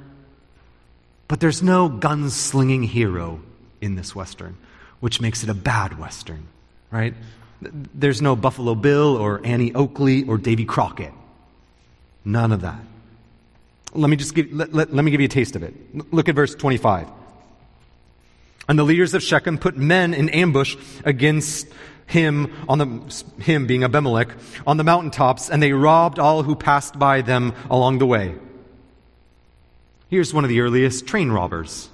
But 1.27 1.41
there's 1.41 1.63
no 1.63 1.89
gunslinging 1.89 2.85
hero 2.85 3.41
in 3.81 3.95
this 3.95 4.15
Western, 4.15 4.57
which 5.01 5.21
makes 5.21 5.43
it 5.43 5.49
a 5.49 5.55
bad 5.55 5.99
Western, 5.99 6.47
right? 6.91 7.15
There's 7.61 8.23
no 8.23 8.37
Buffalo 8.37 8.75
Bill 8.75 9.17
or 9.17 9.41
Annie 9.45 9.75
Oakley 9.75 10.25
or 10.25 10.39
Davy 10.39 10.65
Crockett. 10.65 11.13
None 12.25 12.53
of 12.53 12.63
that. 12.63 12.81
Let 13.93 14.09
me 14.09 14.17
just 14.17 14.35
give, 14.35 14.53
let, 14.53 14.73
let, 14.73 14.93
let 14.93 15.05
me 15.05 15.11
give 15.11 15.21
you 15.21 15.27
a 15.27 15.29
taste 15.29 15.57
of 15.57 15.63
it. 15.63 15.75
Look 16.13 16.29
at 16.29 16.35
verse 16.35 16.55
25. 16.55 17.09
And 18.69 18.79
the 18.79 18.85
leaders 18.85 19.15
of 19.15 19.23
Shechem 19.23 19.59
put 19.59 19.77
men 19.77 20.15
in 20.15 20.29
ambush 20.29 20.77
against 21.05 21.67
him 22.07 22.53
on 22.69 22.79
the 22.79 23.25
him 23.43 23.67
being 23.67 23.85
Abimelech 23.85 24.29
on 24.67 24.77
the 24.77 24.85
mountaintops, 24.85 25.49
and 25.49 25.63
they 25.63 25.73
robbed 25.73 26.19
all 26.19 26.43
who 26.43 26.55
passed 26.55 26.99
by 26.99 27.23
them 27.23 27.53
along 27.71 27.99
the 27.99 28.07
way. 28.07 28.35
Here's 30.09 30.35
one 30.35 30.45
of 30.45 30.51
the 30.51 30.61
earliest 30.61 31.07
train 31.07 31.31
robbers. 31.31 31.89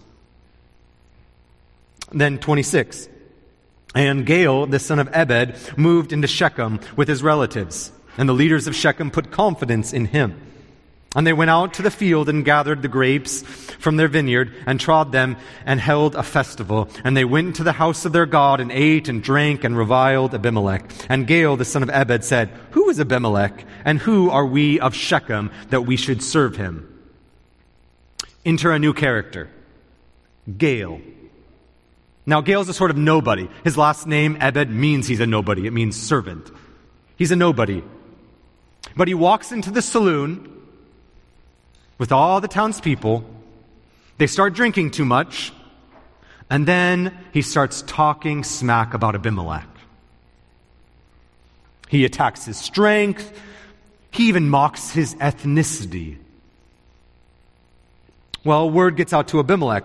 Then 2.13 2.39
26. 2.39 3.09
And 3.95 4.27
Gaal, 4.27 4.71
the 4.71 4.79
son 4.79 4.99
of 4.99 5.09
Ebed, 5.13 5.57
moved 5.77 6.13
into 6.13 6.29
Shechem 6.29 6.81
with 6.97 7.09
his 7.09 7.23
relatives, 7.23 7.93
and 8.19 8.29
the 8.29 8.35
leaders 8.35 8.67
of 8.67 8.77
Shechem 8.77 9.11
put 9.11 9.31
confidence 9.31 9.93
in 9.93 10.07
him. 10.07 10.41
And 11.17 11.27
they 11.27 11.33
went 11.33 11.51
out 11.51 11.73
to 11.75 11.83
the 11.83 11.91
field 11.91 12.29
and 12.29 12.45
gathered 12.45 12.83
the 12.83 12.89
grapes 12.89 13.41
from 13.41 13.97
their 13.97 14.07
vineyard 14.07 14.53
and 14.67 14.79
trod 14.79 15.13
them 15.13 15.39
and 15.65 15.81
held 15.81 16.15
a 16.15 16.23
festival. 16.23 16.91
And 17.05 17.17
they 17.17 17.25
went 17.25 17.57
to 17.57 17.65
the 17.65 17.73
house 17.73 18.05
of 18.05 18.13
their 18.13 18.27
God 18.27 18.61
and 18.61 18.71
ate 18.71 19.09
and 19.09 19.23
drank 19.23 19.65
and 19.65 19.79
reviled 19.79 20.35
Abimelech. 20.35 20.93
And 21.09 21.27
Gaal, 21.27 21.57
the 21.57 21.65
son 21.65 21.83
of 21.83 21.89
Ebed, 21.89 22.23
said, 22.23 22.51
Who 22.73 22.91
is 22.91 23.01
Abimelech? 23.01 23.65
And 23.83 23.99
who 23.99 24.29
are 24.29 24.45
we 24.45 24.79
of 24.79 24.95
Shechem 24.95 25.51
that 25.71 25.87
we 25.87 25.97
should 25.97 26.23
serve 26.23 26.57
him? 26.57 26.87
Enter 28.45 28.73
a 28.73 28.79
new 28.79 28.93
character. 28.93 29.49
Gaal. 30.47 31.01
Now, 32.27 32.41
Gaal's 32.41 32.69
a 32.69 32.75
sort 32.75 32.91
of 32.91 32.97
nobody. 32.97 33.49
His 33.63 33.79
last 33.79 34.07
name, 34.07 34.37
Ebed, 34.41 34.69
means 34.69 35.07
he's 35.07 35.21
a 35.21 35.27
nobody. 35.27 35.67
It 35.67 35.73
means 35.73 36.01
servant. 36.01 36.51
He's 37.17 37.31
a 37.31 37.37
nobody. 37.37 37.85
But 38.97 39.07
he 39.07 39.15
walks 39.15 39.53
into 39.53 39.71
the 39.71 39.81
saloon 39.81 40.53
with 41.99 42.11
all 42.11 42.41
the 42.41 42.49
townspeople. 42.49 43.25
They 44.19 44.27
start 44.27 44.55
drinking 44.55 44.91
too 44.91 45.05
much. 45.05 45.53
And 46.51 46.67
then 46.67 47.17
he 47.33 47.43
starts 47.43 47.83
talking 47.87 48.43
smack 48.43 48.93
about 48.93 49.15
Abimelech. 49.15 49.69
He 51.89 52.05
attacks 52.05 52.45
his 52.45 52.57
strength. 52.57 53.33
He 54.11 54.29
even 54.29 54.49
mocks 54.49 54.91
his 54.91 55.15
ethnicity. 55.17 56.19
Well, 58.45 58.69
word 58.69 58.97
gets 58.97 59.13
out 59.13 59.29
to 59.29 59.39
Abimelech 59.39 59.85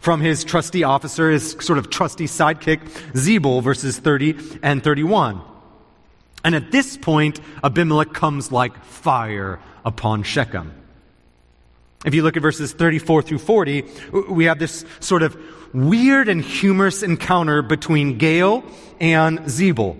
from 0.00 0.20
his 0.20 0.44
trusty 0.44 0.82
officer, 0.82 1.30
his 1.30 1.56
sort 1.60 1.78
of 1.78 1.90
trusty 1.90 2.26
sidekick, 2.26 2.80
Zebul, 3.12 3.62
verses 3.62 3.98
30 3.98 4.58
and 4.62 4.82
31. 4.82 5.42
And 6.42 6.54
at 6.54 6.72
this 6.72 6.96
point, 6.96 7.40
Abimelech 7.62 8.12
comes 8.12 8.50
like 8.50 8.84
fire 8.84 9.60
upon 9.84 10.22
Shechem. 10.22 10.74
If 12.04 12.14
you 12.14 12.22
look 12.22 12.36
at 12.36 12.42
verses 12.42 12.72
34 12.72 13.22
through 13.22 13.38
40, 13.38 13.84
we 14.30 14.46
have 14.46 14.58
this 14.58 14.86
sort 15.00 15.22
of 15.22 15.36
weird 15.74 16.30
and 16.30 16.42
humorous 16.42 17.02
encounter 17.02 17.60
between 17.60 18.18
Gaal 18.18 18.64
and 19.00 19.40
Zebul. 19.40 19.98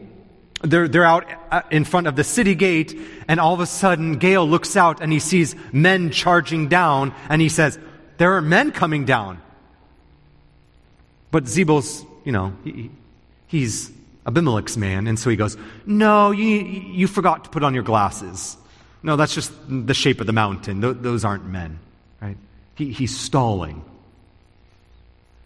They're, 0.62 0.88
they're 0.88 1.04
out 1.04 1.26
uh, 1.50 1.62
in 1.70 1.84
front 1.84 2.06
of 2.06 2.16
the 2.16 2.24
city 2.24 2.54
gate, 2.54 2.98
and 3.28 3.38
all 3.38 3.52
of 3.52 3.60
a 3.60 3.66
sudden, 3.66 4.18
Gaal 4.18 4.48
looks 4.48 4.76
out 4.76 5.02
and 5.02 5.12
he 5.12 5.18
sees 5.18 5.54
men 5.72 6.10
charging 6.10 6.68
down, 6.68 7.14
and 7.28 7.40
he 7.42 7.50
says, 7.50 7.78
There 8.16 8.34
are 8.34 8.42
men 8.42 8.72
coming 8.72 9.04
down. 9.04 9.40
But 11.30 11.44
Zebul's, 11.44 12.04
you 12.24 12.32
know, 12.32 12.52
he, 12.64 12.90
he's 13.46 13.92
Abimelech's 14.26 14.76
man, 14.76 15.06
and 15.06 15.18
so 15.18 15.30
he 15.30 15.36
goes, 15.36 15.56
No, 15.86 16.30
you, 16.30 16.46
you 16.46 17.06
forgot 17.06 17.44
to 17.44 17.50
put 17.50 17.62
on 17.62 17.74
your 17.74 17.82
glasses. 17.82 18.56
No, 19.02 19.16
that's 19.16 19.34
just 19.34 19.52
the 19.68 19.94
shape 19.94 20.20
of 20.20 20.26
the 20.26 20.32
mountain. 20.32 20.80
Those 20.80 21.24
aren't 21.24 21.46
men. 21.46 21.78
Right? 22.20 22.36
He, 22.74 22.92
he's 22.92 23.16
stalling. 23.16 23.84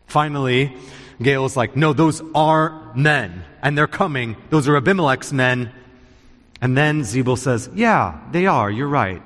Finally, 0.07 0.77
Gaal 1.21 1.47
is 1.47 1.57
like, 1.57 1.77
no, 1.77 1.93
those 1.93 2.23
are 2.35 2.93
men, 2.95 3.45
and 3.63 3.79
they're 3.79 3.87
coming. 3.87 4.37
Those 4.51 4.69
are 4.69 4.77
Abimelech's 4.77 5.33
men. 5.33 5.73
And 6.61 6.77
then 6.77 7.03
Zebul 7.03 7.39
says, 7.39 7.69
yeah, 7.75 8.21
they 8.33 8.47
are, 8.47 8.71
you're 8.71 8.89
right. 8.89 9.23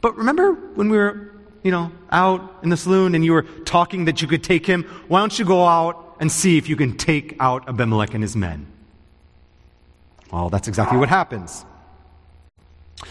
But 0.00 0.16
remember 0.16 0.52
when 0.52 0.88
we 0.88 0.98
were, 0.98 1.32
you 1.62 1.70
know, 1.70 1.92
out 2.10 2.58
in 2.62 2.68
the 2.68 2.76
saloon 2.76 3.14
and 3.14 3.24
you 3.24 3.32
were 3.32 3.42
talking 3.42 4.06
that 4.06 4.22
you 4.22 4.28
could 4.28 4.42
take 4.42 4.66
him? 4.66 4.84
Why 5.08 5.20
don't 5.20 5.38
you 5.38 5.44
go 5.44 5.64
out 5.64 6.16
and 6.20 6.30
see 6.30 6.58
if 6.58 6.68
you 6.68 6.76
can 6.76 6.96
take 6.96 7.36
out 7.40 7.68
Abimelech 7.68 8.14
and 8.14 8.22
his 8.22 8.36
men? 8.36 8.66
Well, 10.32 10.48
that's 10.48 10.68
exactly 10.68 10.98
what 10.98 11.08
happens. 11.08 11.64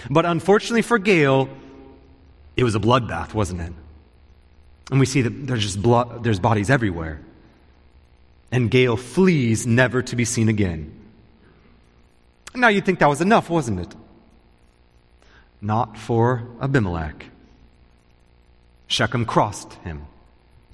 But 0.10 0.26
unfortunately 0.26 0.82
for 0.82 1.00
Gaal, 1.00 1.50
it 2.56 2.64
was 2.64 2.76
a 2.76 2.80
bloodbath, 2.80 3.34
wasn't 3.34 3.62
it? 3.62 3.74
And 4.92 5.00
we 5.00 5.06
see 5.06 5.22
that 5.22 5.48
there's 5.48 5.62
just 5.62 5.82
blood, 5.82 6.24
there's 6.24 6.40
bodies 6.40 6.70
everywhere. 6.70 7.22
And 8.52 8.72
Gaal 8.72 8.98
flees 8.98 9.68
never 9.68 10.02
to 10.02 10.16
be 10.16 10.26
seen 10.26 10.50
again. 10.50 10.92
Now 12.56 12.70
you'd 12.70 12.86
think 12.86 13.00
that 13.00 13.10
was 13.10 13.22
enough, 13.22 13.50
wasn't 13.50 13.80
it? 13.80 13.96
Not 15.62 15.98
for 15.98 16.48
Abimelech. 16.62 17.29
Shechem 18.90 19.24
crossed 19.26 19.74
him. 19.86 20.06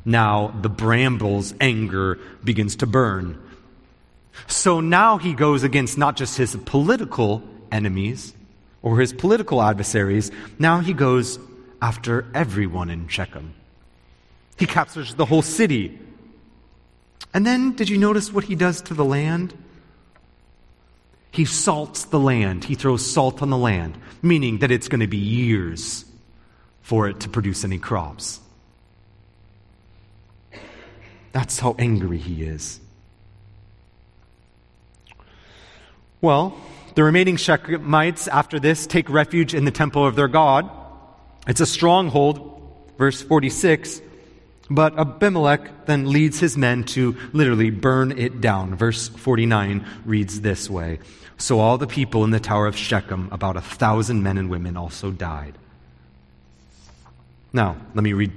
Now 0.03 0.53
the 0.61 0.69
bramble's 0.69 1.53
anger 1.59 2.17
begins 2.43 2.77
to 2.77 2.87
burn. 2.87 3.39
So 4.47 4.79
now 4.79 5.17
he 5.17 5.33
goes 5.33 5.63
against 5.63 5.97
not 5.97 6.15
just 6.15 6.37
his 6.37 6.55
political 6.65 7.43
enemies 7.71 8.33
or 8.81 8.99
his 8.99 9.13
political 9.13 9.61
adversaries, 9.61 10.31
now 10.57 10.79
he 10.79 10.93
goes 10.93 11.39
after 11.81 12.25
everyone 12.33 12.89
in 12.89 13.07
Shechem. 13.07 13.53
He 14.57 14.65
captures 14.65 15.15
the 15.15 15.25
whole 15.25 15.41
city. 15.41 15.99
And 17.33 17.45
then, 17.45 17.73
did 17.75 17.89
you 17.89 17.97
notice 17.97 18.31
what 18.31 18.45
he 18.45 18.55
does 18.55 18.81
to 18.83 18.93
the 18.93 19.03
land? 19.03 19.53
He 21.31 21.43
salts 21.43 22.05
the 22.05 22.19
land. 22.19 22.63
He 22.63 22.75
throws 22.75 23.05
salt 23.05 23.41
on 23.41 23.49
the 23.49 23.57
land, 23.57 23.97
meaning 24.21 24.59
that 24.59 24.71
it's 24.71 24.87
going 24.87 25.01
to 25.01 25.07
be 25.07 25.17
years 25.17 26.04
for 26.85 27.09
it 27.09 27.19
to 27.19 27.27
produce 27.27 27.63
any 27.63 27.79
crops. 27.79 28.39
That's 31.31 31.57
how 31.57 31.75
angry 31.79 32.19
he 32.19 32.43
is. 32.43 32.79
Well, 36.21 36.55
the 36.93 37.03
remaining 37.03 37.37
Shechemites 37.37 38.27
after 38.27 38.59
this 38.59 38.85
take 38.85 39.09
refuge 39.09 39.55
in 39.55 39.65
the 39.65 39.71
temple 39.71 40.05
of 40.05 40.15
their 40.15 40.27
God. 40.27 40.69
It's 41.47 41.59
a 41.59 41.65
stronghold, 41.65 42.61
verse 42.99 43.19
46. 43.19 44.01
But 44.69 44.95
Abimelech 44.95 45.87
then 45.87 46.11
leads 46.11 46.39
his 46.39 46.55
men 46.55 46.83
to 46.83 47.17
literally 47.33 47.71
burn 47.71 48.11
it 48.11 48.41
down. 48.41 48.75
Verse 48.75 49.07
49 49.07 49.83
reads 50.05 50.41
this 50.41 50.69
way 50.69 50.99
So 51.39 51.59
all 51.59 51.79
the 51.79 51.87
people 51.87 52.23
in 52.23 52.29
the 52.29 52.39
tower 52.39 52.67
of 52.67 52.77
Shechem, 52.77 53.29
about 53.31 53.57
a 53.57 53.61
thousand 53.61 54.21
men 54.21 54.37
and 54.37 54.51
women, 54.51 54.77
also 54.77 55.09
died. 55.09 55.57
Now, 57.55 57.77
let 57.93 58.03
me 58.03 58.11
read 58.11 58.33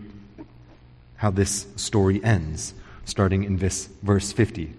how 1.16 1.33
this 1.33 1.66
story 1.74 2.22
ends, 2.22 2.72
starting 3.04 3.42
in 3.42 3.57
this, 3.57 3.88
verse 4.00 4.31
50. 4.31 4.72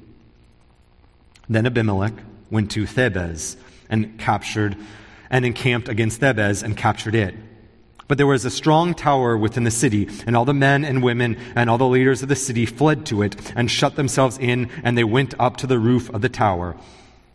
Then 1.49 1.65
Abimelech 1.65 2.13
went 2.49 2.71
to 2.71 2.85
Thebez 2.85 3.57
and 3.89 4.17
captured 4.17 4.77
and 5.29 5.45
encamped 5.45 5.89
against 5.89 6.21
Thebez 6.21 6.63
and 6.63 6.77
captured 6.77 7.15
it. 7.15 7.35
But 8.07 8.17
there 8.17 8.27
was 8.27 8.45
a 8.45 8.49
strong 8.49 8.93
tower 8.93 9.37
within 9.37 9.65
the 9.65 9.71
city, 9.71 10.07
and 10.25 10.37
all 10.37 10.45
the 10.45 10.53
men 10.53 10.85
and 10.85 11.03
women 11.03 11.35
and 11.53 11.69
all 11.69 11.77
the 11.77 11.85
leaders 11.85 12.23
of 12.23 12.29
the 12.29 12.35
city 12.37 12.65
fled 12.65 13.05
to 13.07 13.21
it 13.23 13.51
and 13.57 13.69
shut 13.69 13.97
themselves 13.97 14.37
in, 14.37 14.69
and 14.83 14.97
they 14.97 15.03
went 15.03 15.33
up 15.37 15.57
to 15.57 15.67
the 15.67 15.79
roof 15.79 16.09
of 16.11 16.21
the 16.21 16.29
tower. 16.29 16.77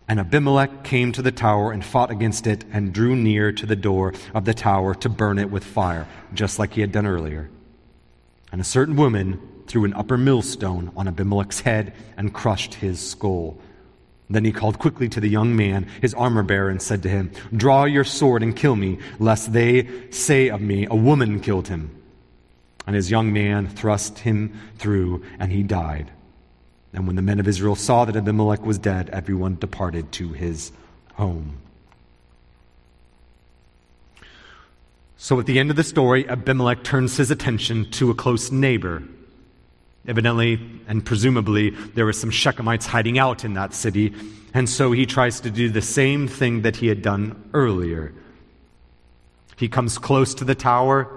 And 0.06 0.20
Abimelech 0.20 0.84
came 0.84 1.12
to 1.12 1.22
the 1.22 1.32
tower 1.32 1.72
and 1.72 1.84
fought 1.84 2.10
against 2.10 2.46
it 2.46 2.64
and 2.70 2.92
drew 2.92 3.16
near 3.16 3.52
to 3.52 3.66
the 3.66 3.76
door 3.76 4.12
of 4.34 4.44
the 4.44 4.52
tower 4.52 4.94
to 4.96 5.08
burn 5.08 5.38
it 5.38 5.50
with 5.50 5.64
fire, 5.64 6.06
just 6.34 6.58
like 6.58 6.74
he 6.74 6.82
had 6.82 6.92
done 6.92 7.06
earlier. 7.06 7.50
And 8.52 8.60
a 8.60 8.64
certain 8.64 8.96
woman 8.96 9.40
threw 9.66 9.84
an 9.84 9.94
upper 9.94 10.18
millstone 10.18 10.92
on 10.94 11.08
Abimelech's 11.08 11.60
head 11.60 11.94
and 12.16 12.34
crushed 12.34 12.74
his 12.74 13.00
skull. 13.00 13.58
Then 14.28 14.44
he 14.44 14.52
called 14.52 14.78
quickly 14.78 15.08
to 15.08 15.20
the 15.20 15.28
young 15.28 15.56
man, 15.56 15.86
his 16.02 16.14
armor 16.14 16.42
bearer, 16.42 16.68
and 16.68 16.80
said 16.80 17.02
to 17.02 17.08
him, 17.08 17.30
Draw 17.56 17.84
your 17.84 18.04
sword 18.04 18.42
and 18.42 18.54
kill 18.54 18.76
me, 18.76 18.98
lest 19.18 19.52
they 19.52 19.88
say 20.10 20.48
of 20.48 20.60
me, 20.60 20.86
A 20.90 20.96
woman 20.96 21.40
killed 21.40 21.68
him. 21.68 21.90
And 22.86 22.94
his 22.94 23.10
young 23.10 23.32
man 23.32 23.68
thrust 23.68 24.18
him 24.18 24.58
through, 24.76 25.24
and 25.38 25.50
he 25.50 25.62
died. 25.62 26.10
And 26.94 27.07
when 27.07 27.16
the 27.16 27.22
men 27.22 27.40
of 27.40 27.48
Israel 27.48 27.76
saw 27.76 28.04
that 28.04 28.16
Abimelech 28.16 28.64
was 28.64 28.78
dead, 28.78 29.11
everyone 29.11 29.57
departed 29.57 30.12
to 30.12 30.33
his 30.33 30.72
home. 31.14 31.59
So 35.16 35.40
at 35.40 35.46
the 35.46 35.59
end 35.59 35.70
of 35.70 35.76
the 35.76 35.85
story, 35.85 36.28
Abimelech 36.28 36.85
turns 36.85 37.16
his 37.16 37.30
attention 37.30 37.90
to 37.92 38.11
a 38.11 38.14
close 38.14 38.52
neighbor 38.52 39.02
Evidently 40.07 40.61
and 40.87 41.04
presumably, 41.04 41.70
there 41.70 42.04
were 42.04 42.12
some 42.12 42.30
Shechemites 42.30 42.85
hiding 42.85 43.18
out 43.18 43.44
in 43.44 43.54
that 43.54 43.72
city, 43.72 44.12
and 44.52 44.68
so 44.68 44.92
he 44.92 45.07
tries 45.07 45.40
to 45.40 45.50
do 45.50 45.70
the 45.70 45.80
same 45.80 46.28
thing 46.28 46.62
that 46.62 46.76
he 46.76 46.88
had 46.88 47.00
done 47.00 47.50
earlier. 47.54 48.12
He 49.57 49.68
comes 49.68 49.96
close 49.96 50.35
to 50.35 50.44
the 50.44 50.54
tower, 50.54 51.09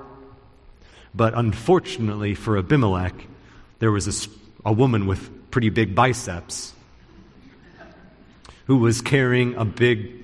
but 1.14 1.34
unfortunately 1.34 2.34
for 2.34 2.58
Abimelech, 2.58 3.14
there 3.80 3.92
was 3.92 4.08
a, 4.08 4.30
a 4.70 4.72
woman 4.72 5.06
with 5.06 5.30
pretty 5.58 5.70
big 5.72 5.96
biceps 5.96 6.72
who 8.68 8.78
was 8.78 9.02
carrying 9.02 9.56
a 9.56 9.66
big, 9.66 10.24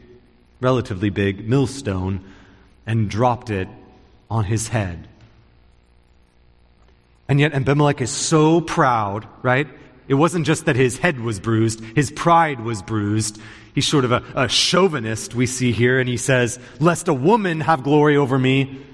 relatively 0.62 1.10
big 1.10 1.50
millstone 1.50 2.24
and 2.86 3.10
dropped 3.10 3.50
it 3.50 3.67
on 4.30 4.43
his 4.43 4.67
head. 4.67 5.08
And 7.28 7.39
yet 7.39 7.56
Abimelech 7.56 8.00
is 8.00 8.12
so 8.12 8.62
proud, 8.62 9.28
right? 9.41 9.65
It 10.08 10.13
wasn't 10.13 10.46
just 10.46 10.65
that 10.65 10.76
his 10.76 11.00
head 11.00 11.19
was 11.19 11.39
bruised, 11.39 11.84
his 11.96 12.12
pride 12.12 12.60
was 12.60 12.84
bruised. 12.84 13.41
He's 13.74 13.88
sort 13.88 14.06
of 14.06 14.12
a, 14.12 14.24
a 14.36 14.48
chauvinist, 14.48 15.34
we 15.34 15.48
see 15.48 15.72
here, 15.72 16.00
and 16.00 16.08
he 16.08 16.17
says, 16.17 16.60
Lest 16.80 17.08
a 17.08 17.13
woman 17.15 17.62
have 17.62 17.82
glory 17.82 18.17
over 18.17 18.38
me. 18.38 18.86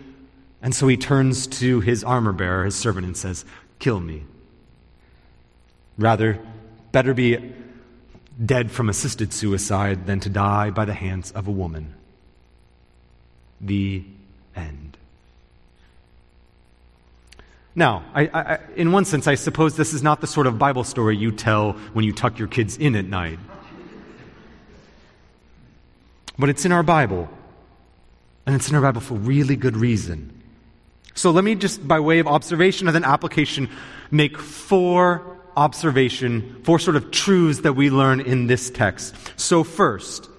And 0.61 0.73
so 0.73 0.87
he 0.87 0.95
turns 0.95 1.47
to 1.59 1.81
his 1.81 2.05
armor 2.05 2.31
bearer, 2.31 2.63
his 2.63 2.75
servant, 2.75 3.05
and 3.05 3.17
says, 3.17 3.43
Kill 3.79 3.99
me. 3.99 4.23
Rather, 5.99 6.39
better 6.93 7.13
be 7.13 7.53
dead 8.43 8.71
from 8.71 8.89
assisted 8.89 9.33
suicide 9.33 10.07
than 10.07 10.21
to 10.21 10.29
die 10.29 10.69
by 10.69 10.85
the 10.85 10.93
hands 10.93 11.31
of 11.31 11.47
a 11.47 11.51
woman. 11.51 11.93
The 13.59 14.05
end. 14.55 14.97
Now, 17.75 18.03
I, 18.15 18.21
I, 18.33 18.59
in 18.77 18.93
one 18.93 19.03
sense, 19.03 19.27
I 19.27 19.35
suppose 19.35 19.75
this 19.75 19.93
is 19.93 20.01
not 20.01 20.21
the 20.21 20.27
sort 20.27 20.47
of 20.47 20.57
Bible 20.57 20.85
story 20.85 21.17
you 21.17 21.31
tell 21.33 21.73
when 21.93 22.05
you 22.05 22.13
tuck 22.13 22.39
your 22.39 22.47
kids 22.47 22.77
in 22.77 22.95
at 22.95 23.05
night. 23.05 23.39
But 26.37 26.47
it's 26.47 26.63
in 26.63 26.71
our 26.71 26.83
Bible. 26.83 27.29
And 28.45 28.55
it's 28.55 28.69
in 28.69 28.75
our 28.75 28.81
Bible 28.81 29.01
for 29.01 29.15
really 29.15 29.57
good 29.57 29.75
reason. 29.75 30.33
So 31.13 31.31
let 31.31 31.43
me 31.43 31.55
just, 31.55 31.85
by 31.85 31.99
way 31.99 32.19
of 32.19 32.27
observation 32.27 32.87
and 32.87 32.95
then 32.95 33.03
application, 33.03 33.69
make 34.09 34.37
four 34.37 35.38
observation, 35.59 36.61
four 36.63 36.79
sort 36.79 36.95
of 36.95 37.11
truths 37.11 37.59
that 37.61 37.73
we 37.73 37.89
learn 37.89 38.21
in 38.21 38.47
this 38.47 38.69
text. 38.69 39.13
So 39.35 39.65
first, 39.65 40.29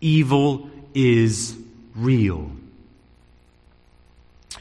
evil 0.00 0.70
is 0.94 1.56
real. 1.96 2.50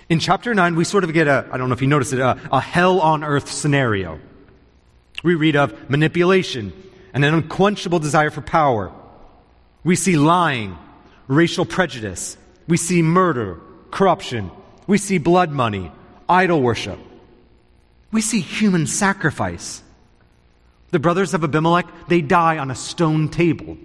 In 0.10 0.20
chapter 0.20 0.56
9, 0.56 0.76
we 0.76 0.84
sort 0.84 1.04
of 1.04 1.14
get 1.14 1.28
a, 1.28 1.48
I 1.52 1.58
don't 1.58 1.70
know 1.70 1.76
if 1.76 1.82
you 1.82 1.88
noticed 1.88 2.14
it, 2.14 2.20
a, 2.20 2.40
a 2.52 2.60
hell 2.60 3.00
on 3.00 3.24
earth 3.24 3.52
scenario. 3.52 4.20
We 5.24 5.36
read 5.36 5.56
of 5.56 5.88
manipulation 5.88 6.74
and 7.14 7.24
an 7.24 7.36
unquenchable 7.36 8.00
desire 8.00 8.32
for 8.32 8.42
power. 8.42 8.92
We 9.84 9.96
see 9.96 10.18
lying, 10.18 10.78
racial 11.28 11.66
prejudice. 11.66 12.38
We 12.68 12.78
see 12.78 13.04
murder, 13.04 13.60
corruption. 13.92 14.50
We 14.88 14.98
see 14.98 15.20
blood 15.20 15.52
money, 15.52 15.92
idol 16.28 16.62
worship. 16.62 16.98
We 18.18 18.22
see 18.22 18.40
human 18.40 18.88
sacrifice. 18.88 19.84
The 20.90 20.98
brothers 20.98 21.36
of 21.36 21.44
Abimelech, 21.44 21.86
they 22.08 22.22
die 22.22 22.58
on 22.58 22.72
a 22.72 22.76
stone 22.76 23.30
table. 23.30 23.78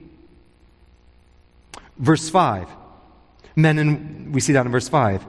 Verse 1.98 2.30
5. 2.30 2.66
Men 3.56 3.76
and 3.76 4.34
we 4.34 4.40
see 4.40 4.54
that 4.54 4.64
in 4.64 4.72
verse 4.72 4.88
5. 4.88 5.22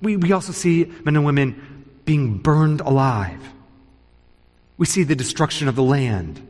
We, 0.00 0.16
we 0.16 0.32
also 0.32 0.52
see 0.52 0.90
men 1.04 1.16
and 1.16 1.26
women 1.26 1.84
being 2.06 2.38
burned 2.38 2.80
alive. 2.80 3.52
We 4.78 4.86
see 4.86 5.02
the 5.02 5.14
destruction 5.14 5.68
of 5.68 5.76
the 5.76 5.82
land. 5.82 6.40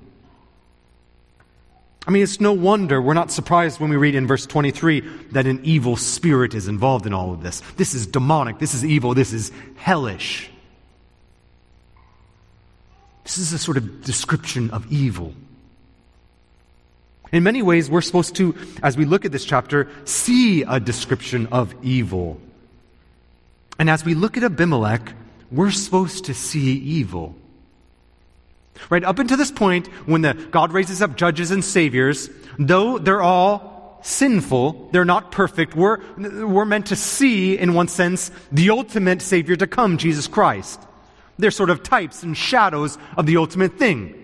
I 2.06 2.12
mean, 2.12 2.22
it's 2.22 2.40
no 2.40 2.52
wonder 2.52 3.02
we're 3.02 3.14
not 3.14 3.32
surprised 3.32 3.80
when 3.80 3.90
we 3.90 3.96
read 3.96 4.14
in 4.14 4.28
verse 4.28 4.46
23 4.46 5.00
that 5.32 5.48
an 5.48 5.62
evil 5.64 5.96
spirit 5.96 6.54
is 6.54 6.68
involved 6.68 7.06
in 7.06 7.12
all 7.12 7.32
of 7.32 7.42
this. 7.42 7.60
This 7.76 7.92
is 7.92 8.06
demonic. 8.06 8.60
This 8.60 8.72
is 8.72 8.84
evil. 8.84 9.14
This 9.14 9.32
is 9.32 9.50
hellish. 9.74 10.52
This 13.26 13.38
is 13.38 13.52
a 13.52 13.58
sort 13.58 13.76
of 13.76 14.04
description 14.04 14.70
of 14.70 14.86
evil. 14.92 15.34
In 17.32 17.42
many 17.42 17.60
ways, 17.60 17.90
we're 17.90 18.00
supposed 18.00 18.36
to, 18.36 18.54
as 18.84 18.96
we 18.96 19.04
look 19.04 19.24
at 19.24 19.32
this 19.32 19.44
chapter, 19.44 19.90
see 20.04 20.62
a 20.62 20.78
description 20.78 21.48
of 21.48 21.74
evil. 21.82 22.40
And 23.80 23.90
as 23.90 24.04
we 24.04 24.14
look 24.14 24.36
at 24.36 24.44
Abimelech, 24.44 25.12
we're 25.50 25.72
supposed 25.72 26.26
to 26.26 26.34
see 26.34 26.74
evil. 26.74 27.34
Right? 28.90 29.02
Up 29.02 29.18
until 29.18 29.36
this 29.36 29.50
point, 29.50 29.88
when 30.06 30.22
the, 30.22 30.34
God 30.52 30.70
raises 30.70 31.02
up 31.02 31.16
judges 31.16 31.50
and 31.50 31.64
saviors, 31.64 32.30
though 32.60 32.96
they're 32.96 33.22
all 33.22 33.98
sinful, 34.02 34.90
they're 34.92 35.04
not 35.04 35.32
perfect, 35.32 35.74
we're, 35.74 35.98
we're 36.16 36.64
meant 36.64 36.86
to 36.86 36.96
see, 36.96 37.58
in 37.58 37.74
one 37.74 37.88
sense, 37.88 38.30
the 38.52 38.70
ultimate 38.70 39.20
savior 39.20 39.56
to 39.56 39.66
come, 39.66 39.98
Jesus 39.98 40.28
Christ. 40.28 40.80
They're 41.38 41.50
sort 41.50 41.70
of 41.70 41.82
types 41.82 42.22
and 42.22 42.36
shadows 42.36 42.98
of 43.16 43.26
the 43.26 43.36
ultimate 43.36 43.78
thing. 43.78 44.22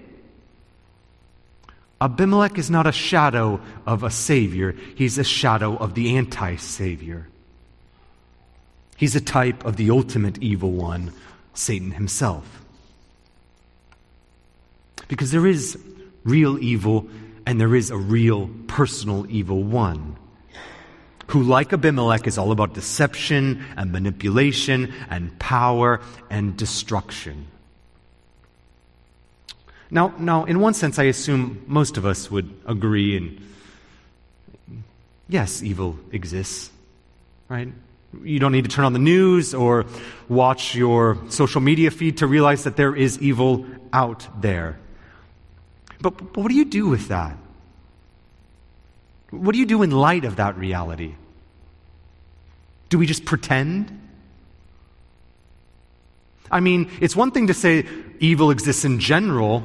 Abimelech 2.00 2.58
is 2.58 2.70
not 2.70 2.86
a 2.86 2.92
shadow 2.92 3.60
of 3.86 4.02
a 4.02 4.10
savior, 4.10 4.74
he's 4.96 5.18
a 5.18 5.24
shadow 5.24 5.76
of 5.76 5.94
the 5.94 6.16
anti 6.16 6.56
savior. 6.56 7.28
He's 8.96 9.16
a 9.16 9.20
type 9.20 9.64
of 9.64 9.76
the 9.76 9.90
ultimate 9.90 10.38
evil 10.42 10.70
one, 10.70 11.12
Satan 11.54 11.92
himself. 11.92 12.62
Because 15.08 15.32
there 15.32 15.46
is 15.46 15.76
real 16.24 16.58
evil 16.62 17.08
and 17.46 17.60
there 17.60 17.74
is 17.74 17.90
a 17.90 17.96
real 17.96 18.48
personal 18.68 19.26
evil 19.28 19.62
one 19.62 20.16
who, 21.32 21.42
like 21.42 21.72
Abimelech, 21.72 22.26
is 22.26 22.36
all 22.36 22.52
about 22.52 22.74
deception 22.74 23.64
and 23.74 23.90
manipulation 23.90 24.92
and 25.08 25.38
power 25.38 25.98
and 26.28 26.54
destruction. 26.58 27.46
Now, 29.90 30.12
now, 30.18 30.44
in 30.44 30.60
one 30.60 30.74
sense, 30.74 30.98
I 30.98 31.04
assume 31.04 31.64
most 31.66 31.96
of 31.96 32.04
us 32.04 32.30
would 32.30 32.52
agree 32.66 33.16
and 33.16 33.40
yes, 35.26 35.62
evil 35.62 35.98
exists, 36.12 36.70
right? 37.48 37.68
You 38.22 38.38
don't 38.38 38.52
need 38.52 38.64
to 38.64 38.70
turn 38.70 38.84
on 38.84 38.92
the 38.92 38.98
news 38.98 39.54
or 39.54 39.86
watch 40.28 40.74
your 40.74 41.16
social 41.30 41.62
media 41.62 41.90
feed 41.90 42.18
to 42.18 42.26
realize 42.26 42.64
that 42.64 42.76
there 42.76 42.94
is 42.94 43.18
evil 43.22 43.64
out 43.90 44.28
there. 44.42 44.78
But, 46.02 46.18
but 46.18 46.36
what 46.36 46.48
do 46.48 46.56
you 46.56 46.66
do 46.66 46.88
with 46.88 47.08
that? 47.08 47.38
What 49.30 49.54
do 49.54 49.58
you 49.58 49.64
do 49.64 49.82
in 49.82 49.92
light 49.92 50.26
of 50.26 50.36
that 50.36 50.58
reality? 50.58 51.14
Do 52.92 52.98
we 52.98 53.06
just 53.06 53.24
pretend? 53.24 53.90
I 56.50 56.60
mean, 56.60 56.90
it's 57.00 57.16
one 57.16 57.30
thing 57.30 57.46
to 57.46 57.54
say 57.54 57.86
evil 58.20 58.50
exists 58.50 58.84
in 58.84 59.00
general, 59.00 59.64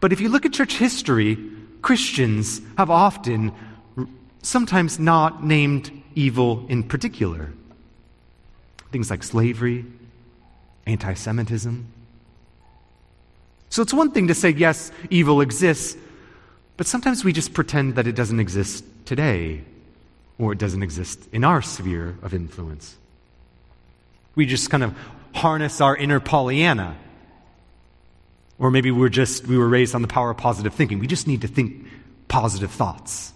but 0.00 0.10
if 0.10 0.18
you 0.18 0.30
look 0.30 0.46
at 0.46 0.54
church 0.54 0.72
history, 0.72 1.36
Christians 1.82 2.62
have 2.78 2.88
often, 2.88 3.52
sometimes 4.40 4.98
not 4.98 5.44
named 5.44 5.90
evil 6.14 6.64
in 6.70 6.82
particular. 6.82 7.52
Things 8.90 9.10
like 9.10 9.22
slavery, 9.22 9.84
anti 10.86 11.12
Semitism. 11.12 11.86
So 13.68 13.82
it's 13.82 13.92
one 13.92 14.12
thing 14.12 14.28
to 14.28 14.34
say, 14.34 14.48
yes, 14.48 14.90
evil 15.10 15.42
exists, 15.42 15.98
but 16.78 16.86
sometimes 16.86 17.22
we 17.22 17.34
just 17.34 17.52
pretend 17.52 17.96
that 17.96 18.06
it 18.06 18.14
doesn't 18.14 18.40
exist 18.40 18.82
today 19.04 19.66
or 20.42 20.52
it 20.52 20.58
doesn't 20.58 20.82
exist 20.82 21.28
in 21.32 21.44
our 21.44 21.62
sphere 21.62 22.16
of 22.22 22.34
influence. 22.34 22.96
We 24.34 24.46
just 24.46 24.70
kind 24.70 24.82
of 24.82 24.94
harness 25.34 25.80
our 25.80 25.96
inner 25.96 26.20
Pollyanna. 26.20 26.96
Or 28.58 28.70
maybe 28.70 28.90
we're 28.90 29.08
just, 29.08 29.46
we 29.46 29.56
were 29.56 29.68
raised 29.68 29.94
on 29.94 30.02
the 30.02 30.08
power 30.08 30.30
of 30.30 30.36
positive 30.36 30.74
thinking. 30.74 30.98
We 30.98 31.06
just 31.06 31.26
need 31.26 31.40
to 31.42 31.48
think 31.48 31.86
positive 32.28 32.70
thoughts 32.70 33.32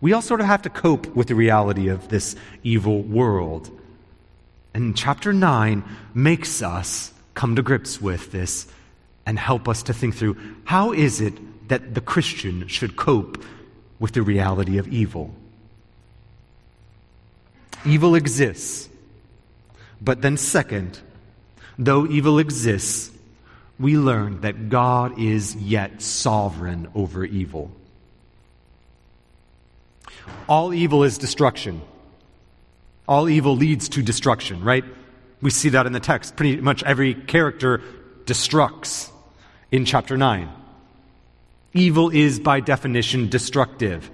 we 0.00 0.12
all 0.12 0.22
sort 0.22 0.40
of 0.40 0.46
have 0.46 0.62
to 0.62 0.70
cope 0.70 1.14
with 1.14 1.28
the 1.28 1.34
reality 1.34 1.88
of 1.88 2.08
this 2.08 2.34
evil 2.62 3.02
world. 3.02 3.70
And 4.72 4.96
chapter 4.96 5.32
9 5.32 5.84
makes 6.14 6.62
us 6.62 7.12
come 7.34 7.56
to 7.56 7.62
grips 7.62 8.00
with 8.00 8.32
this 8.32 8.66
and 9.26 9.38
help 9.38 9.68
us 9.68 9.82
to 9.84 9.92
think 9.92 10.14
through 10.14 10.36
how 10.64 10.92
is 10.92 11.20
it 11.20 11.68
that 11.68 11.94
the 11.94 12.00
Christian 12.00 12.66
should 12.66 12.96
cope 12.96 13.44
with 14.00 14.12
the 14.12 14.22
reality 14.22 14.78
of 14.78 14.88
evil? 14.88 15.32
Evil 17.86 18.16
exists. 18.16 18.88
But 20.00 20.22
then, 20.22 20.36
second, 20.36 20.98
though 21.78 22.06
evil 22.06 22.38
exists, 22.38 23.12
we 23.78 23.96
learn 23.96 24.40
that 24.40 24.68
God 24.68 25.18
is 25.18 25.54
yet 25.54 26.02
sovereign 26.02 26.88
over 26.94 27.24
evil. 27.24 27.70
All 30.48 30.74
evil 30.74 31.04
is 31.04 31.16
destruction. 31.16 31.80
All 33.06 33.28
evil 33.28 33.56
leads 33.56 33.88
to 33.90 34.02
destruction, 34.02 34.62
right? 34.62 34.84
We 35.40 35.50
see 35.50 35.70
that 35.70 35.86
in 35.86 35.92
the 35.92 36.00
text. 36.00 36.36
Pretty 36.36 36.60
much 36.60 36.82
every 36.82 37.14
character 37.14 37.82
destructs 38.24 39.10
in 39.70 39.84
chapter 39.84 40.16
9. 40.16 40.50
Evil 41.72 42.10
is, 42.10 42.40
by 42.40 42.60
definition, 42.60 43.28
destructive. 43.28 44.10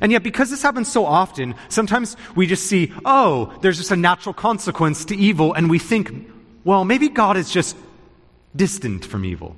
And 0.00 0.12
yet, 0.12 0.22
because 0.22 0.50
this 0.50 0.62
happens 0.62 0.90
so 0.90 1.06
often, 1.06 1.54
sometimes 1.68 2.16
we 2.34 2.46
just 2.46 2.66
see, 2.66 2.92
oh, 3.04 3.52
there's 3.62 3.78
just 3.78 3.90
a 3.90 3.96
natural 3.96 4.34
consequence 4.34 5.06
to 5.06 5.16
evil, 5.16 5.54
and 5.54 5.70
we 5.70 5.78
think, 5.78 6.30
well, 6.64 6.84
maybe 6.84 7.08
God 7.08 7.36
is 7.36 7.50
just 7.50 7.76
distant 8.54 9.04
from 9.04 9.24
evil. 9.24 9.56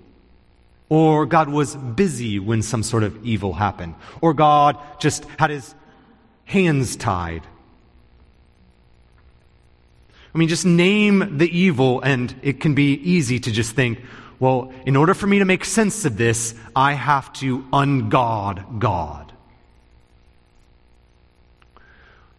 Or 0.88 1.27
God 1.27 1.48
was 1.48 1.77
busy 1.77 2.38
when 2.38 2.62
some 2.62 2.83
sort 2.83 3.03
of 3.03 3.24
evil 3.24 3.53
happened. 3.53 3.94
Or 4.20 4.33
God 4.33 4.79
just 4.98 5.24
had 5.38 5.51
his 5.51 5.74
hands 6.44 6.96
tied. 6.96 7.42
I 10.35 10.38
mean, 10.38 10.48
just 10.48 10.64
name 10.64 11.38
the 11.38 11.59
evil, 11.59 12.01
and 12.01 12.35
it 12.42 12.61
can 12.61 12.74
be 12.74 12.94
easy 12.94 13.38
to 13.40 13.51
just 13.51 13.72
think, 13.72 14.01
well, 14.40 14.72
in 14.87 14.96
order 14.96 15.14
for 15.14 15.27
me 15.27 15.40
to 15.40 15.44
make 15.44 15.64
sense 15.64 16.05
of 16.05 16.16
this, 16.16 16.55
I 16.74 16.92
have 16.92 17.33
to 17.35 17.61
ungod 17.72 18.79
God. 18.79 19.33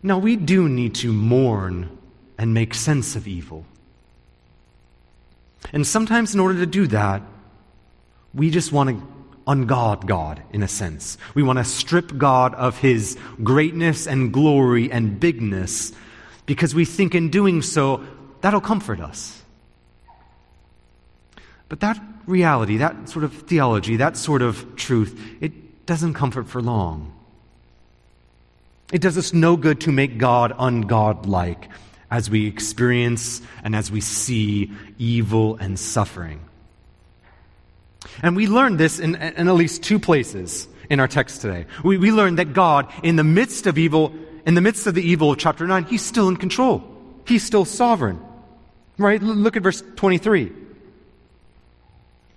Now, 0.02 0.18
we 0.18 0.38
do 0.38 0.70
need 0.70 0.96
to 0.96 1.12
mourn 1.12 1.98
and 2.38 2.54
make 2.54 2.74
sense 2.74 3.18
of 3.18 3.28
evil. 3.28 3.66
And 5.74 5.86
sometimes, 5.86 6.34
in 6.34 6.40
order 6.40 6.60
to 6.60 6.66
do 6.66 6.88
that, 6.88 7.22
we 8.34 8.50
just 8.50 8.72
want 8.72 8.90
to 8.90 9.08
ungod 9.46 10.06
God, 10.06 10.42
in 10.54 10.64
a 10.64 10.68
sense. 10.68 11.18
We 11.34 11.44
want 11.44 11.60
to 11.60 11.66
strip 11.66 12.18
God 12.18 12.54
of 12.56 12.78
his 12.78 13.18
greatness 13.44 14.08
and 14.08 14.32
glory 14.32 14.90
and 14.90 15.20
bigness 15.20 15.92
because 16.46 16.74
we 16.74 16.86
think 16.86 17.14
in 17.14 17.30
doing 17.30 17.62
so, 17.62 18.04
that'll 18.42 18.62
comfort 18.62 19.02
us. 19.02 19.39
But 21.70 21.80
that 21.82 22.02
reality, 22.26 22.78
that 22.78 23.10
sort 23.10 23.24
of 23.24 23.34
theology, 23.34 23.98
that 23.98 24.18
sort 24.18 24.42
of 24.42 24.76
truth, 24.76 25.20
it 25.40 25.86
doesn't 25.86 26.16
comfort 26.16 26.48
for 26.48 26.62
long. 26.62 27.14
It 28.92 29.02
does 29.02 29.18
us 29.18 29.34
no 29.34 29.56
good 29.56 29.82
to 29.82 29.92
make 29.92 30.18
God 30.18 30.52
ungodlike 30.58 31.70
as 32.12 32.30
we 32.30 32.48
experience 32.48 33.42
and 33.64 33.76
as 33.76 33.92
we 33.92 34.02
see 34.02 34.72
evil 34.98 35.58
and 35.58 35.78
suffering. 35.80 36.42
And 38.24 38.36
we 38.36 38.48
learn 38.48 38.78
this 38.78 39.00
in, 39.00 39.16
in 39.16 39.48
at 39.48 39.54
least 39.54 39.84
two 39.84 40.00
places 40.00 40.68
in 40.90 41.00
our 41.00 41.08
text 41.08 41.42
today. 41.42 41.68
We, 41.84 41.98
we 41.98 42.12
learn 42.12 42.36
that 42.36 42.54
God, 42.54 42.92
in 43.04 43.16
the 43.16 43.24
midst 43.24 43.68
of 43.68 43.78
evil, 43.78 44.14
in 44.46 44.56
the 44.56 44.62
midst 44.62 44.88
of 44.88 44.96
the 44.96 45.04
evil 45.04 45.32
of 45.32 45.38
chapter 45.38 45.68
9, 45.68 45.86
He's 45.86 46.02
still 46.02 46.28
in 46.28 46.38
control. 46.38 46.84
He's 47.28 47.44
still 47.44 47.66
sovereign. 47.66 48.20
Right? 48.98 49.22
Look 49.22 49.56
at 49.56 49.64
verse 49.64 49.84
23. 49.96 50.52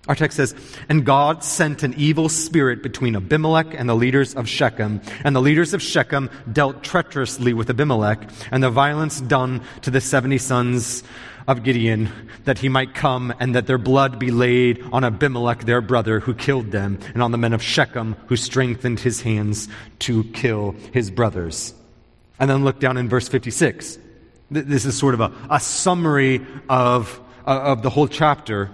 Our 0.09 0.17
text 0.17 0.37
says, 0.37 0.55
And 0.89 1.07
God 1.07 1.45
sent 1.45 1.85
an 1.85 1.95
evil 1.97 2.29
spirit 2.29 2.83
between 2.83 3.15
Abimelech 3.15 3.73
and 3.73 3.89
the 3.89 3.95
leaders 3.95 4.35
of 4.35 4.49
Shechem. 4.49 5.01
And 5.23 5.37
the 5.37 5.41
leaders 5.41 5.75
of 5.75 5.83
Shechem 5.83 6.29
dealt 6.51 6.83
treacherously 6.83 7.53
with 7.53 7.71
Abimelech, 7.71 8.29
and 8.51 8.63
the 8.63 8.71
violence 8.71 9.21
done 9.21 9.63
to 9.83 9.91
the 9.93 10.01
seventy 10.01 10.39
sons 10.39 11.05
of 11.47 11.63
Gideon, 11.63 12.09
that 12.45 12.59
he 12.59 12.69
might 12.69 12.95
come 12.95 13.33
and 13.39 13.55
that 13.55 13.67
their 13.67 13.79
blood 13.79 14.19
be 14.19 14.31
laid 14.31 14.83
on 14.93 15.05
Abimelech 15.05 15.65
their 15.65 15.81
brother 15.81 16.19
who 16.19 16.35
killed 16.35 16.73
them, 16.73 16.99
and 17.15 17.23
on 17.23 17.31
the 17.31 17.39
men 17.39 17.53
of 17.53 17.63
Shechem 17.63 18.17
who 18.27 18.37
strengthened 18.37 18.99
his 18.99 19.21
hands 19.21 19.69
to 20.01 20.25
kill 20.25 20.75
his 20.93 21.13
brothers. 21.13 21.75
And 22.41 22.51
then 22.51 22.65
look 22.65 22.81
down 22.81 22.97
in 22.97 23.09
verse 23.09 23.29
56. 23.29 23.99
This 24.51 24.85
is 24.85 24.99
sort 24.99 25.15
of 25.15 25.21
a, 25.21 25.33
a 25.49 25.61
summary 25.61 26.45
of, 26.69 27.21
uh, 27.47 27.61
of 27.61 27.83
the 27.83 27.91
whole 27.91 28.09
chapter. 28.09 28.71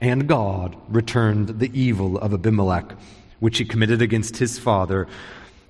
And 0.00 0.28
God 0.28 0.76
returned 0.88 1.58
the 1.58 1.70
evil 1.78 2.18
of 2.18 2.34
Abimelech, 2.34 2.92
which 3.40 3.58
he 3.58 3.64
committed 3.64 4.02
against 4.02 4.36
his 4.36 4.58
father 4.58 5.08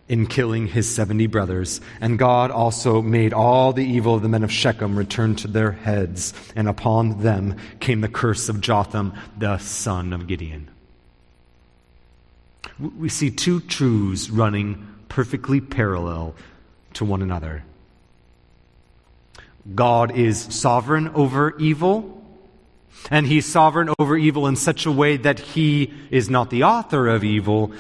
in 0.08 0.26
killing 0.26 0.66
his 0.68 0.92
70 0.92 1.26
brothers. 1.26 1.80
And 2.00 2.18
God 2.18 2.50
also 2.50 3.02
made 3.02 3.32
all 3.32 3.72
the 3.72 3.84
evil 3.84 4.14
of 4.14 4.22
the 4.22 4.28
men 4.28 4.44
of 4.44 4.52
Shechem 4.52 4.96
return 4.96 5.36
to 5.36 5.48
their 5.48 5.72
heads, 5.72 6.32
and 6.54 6.68
upon 6.68 7.22
them 7.22 7.56
came 7.80 8.00
the 8.00 8.08
curse 8.08 8.48
of 8.48 8.60
Jotham, 8.60 9.14
the 9.36 9.58
son 9.58 10.12
of 10.12 10.26
Gideon. 10.26 10.68
We 12.78 13.08
see 13.08 13.30
two 13.30 13.60
truths 13.60 14.28
running 14.28 14.86
perfectly 15.08 15.60
parallel 15.60 16.34
to 16.94 17.04
one 17.04 17.22
another. 17.22 17.64
God 19.74 20.16
is 20.16 20.38
sovereign 20.38 21.08
over 21.08 21.56
evil, 21.58 22.15
and 23.11 23.26
he's 23.26 23.46
sovereign 23.46 23.90
over 23.98 24.16
evil 24.16 24.46
in 24.46 24.56
such 24.56 24.87
a 24.87 24.92
way 24.92 25.16
that 25.16 25.38
he 25.38 25.92
is 26.11 26.28
not 26.28 26.50
the 26.50 26.64
author 26.64 27.09
of 27.09 27.24
evil. 27.24 27.72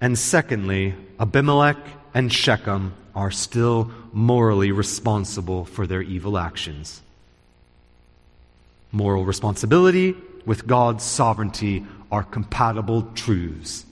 And 0.00 0.18
secondly, 0.18 0.94
Abimelech 1.18 1.78
and 2.14 2.32
Shechem 2.32 2.94
are 3.14 3.30
still 3.30 3.90
morally 4.12 4.70
responsible 4.72 5.64
for 5.64 5.86
their 5.86 6.02
evil 6.02 6.38
actions. 6.38 7.00
Moral 8.92 9.24
responsibility 9.24 10.14
with 10.46 10.66
God's 10.66 11.04
sovereignty 11.04 11.84
are 12.10 12.22
compatible 12.22 13.02
truths. 13.14 13.84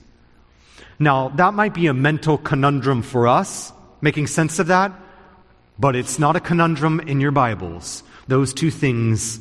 Now, 0.99 1.29
that 1.29 1.53
might 1.53 1.73
be 1.73 1.87
a 1.87 1.93
mental 1.93 2.37
conundrum 2.37 3.03
for 3.03 3.27
us, 3.27 3.71
making 4.01 4.27
sense 4.27 4.57
of 4.57 4.67
that, 4.67 4.91
but 5.77 5.95
it's 5.95 6.17
not 6.17 6.35
a 6.35 6.39
conundrum 6.39 6.99
in 6.99 7.21
your 7.21 7.31
Bibles. 7.31 8.01
Those 8.27 8.53
two 8.53 8.71
things 8.71 9.39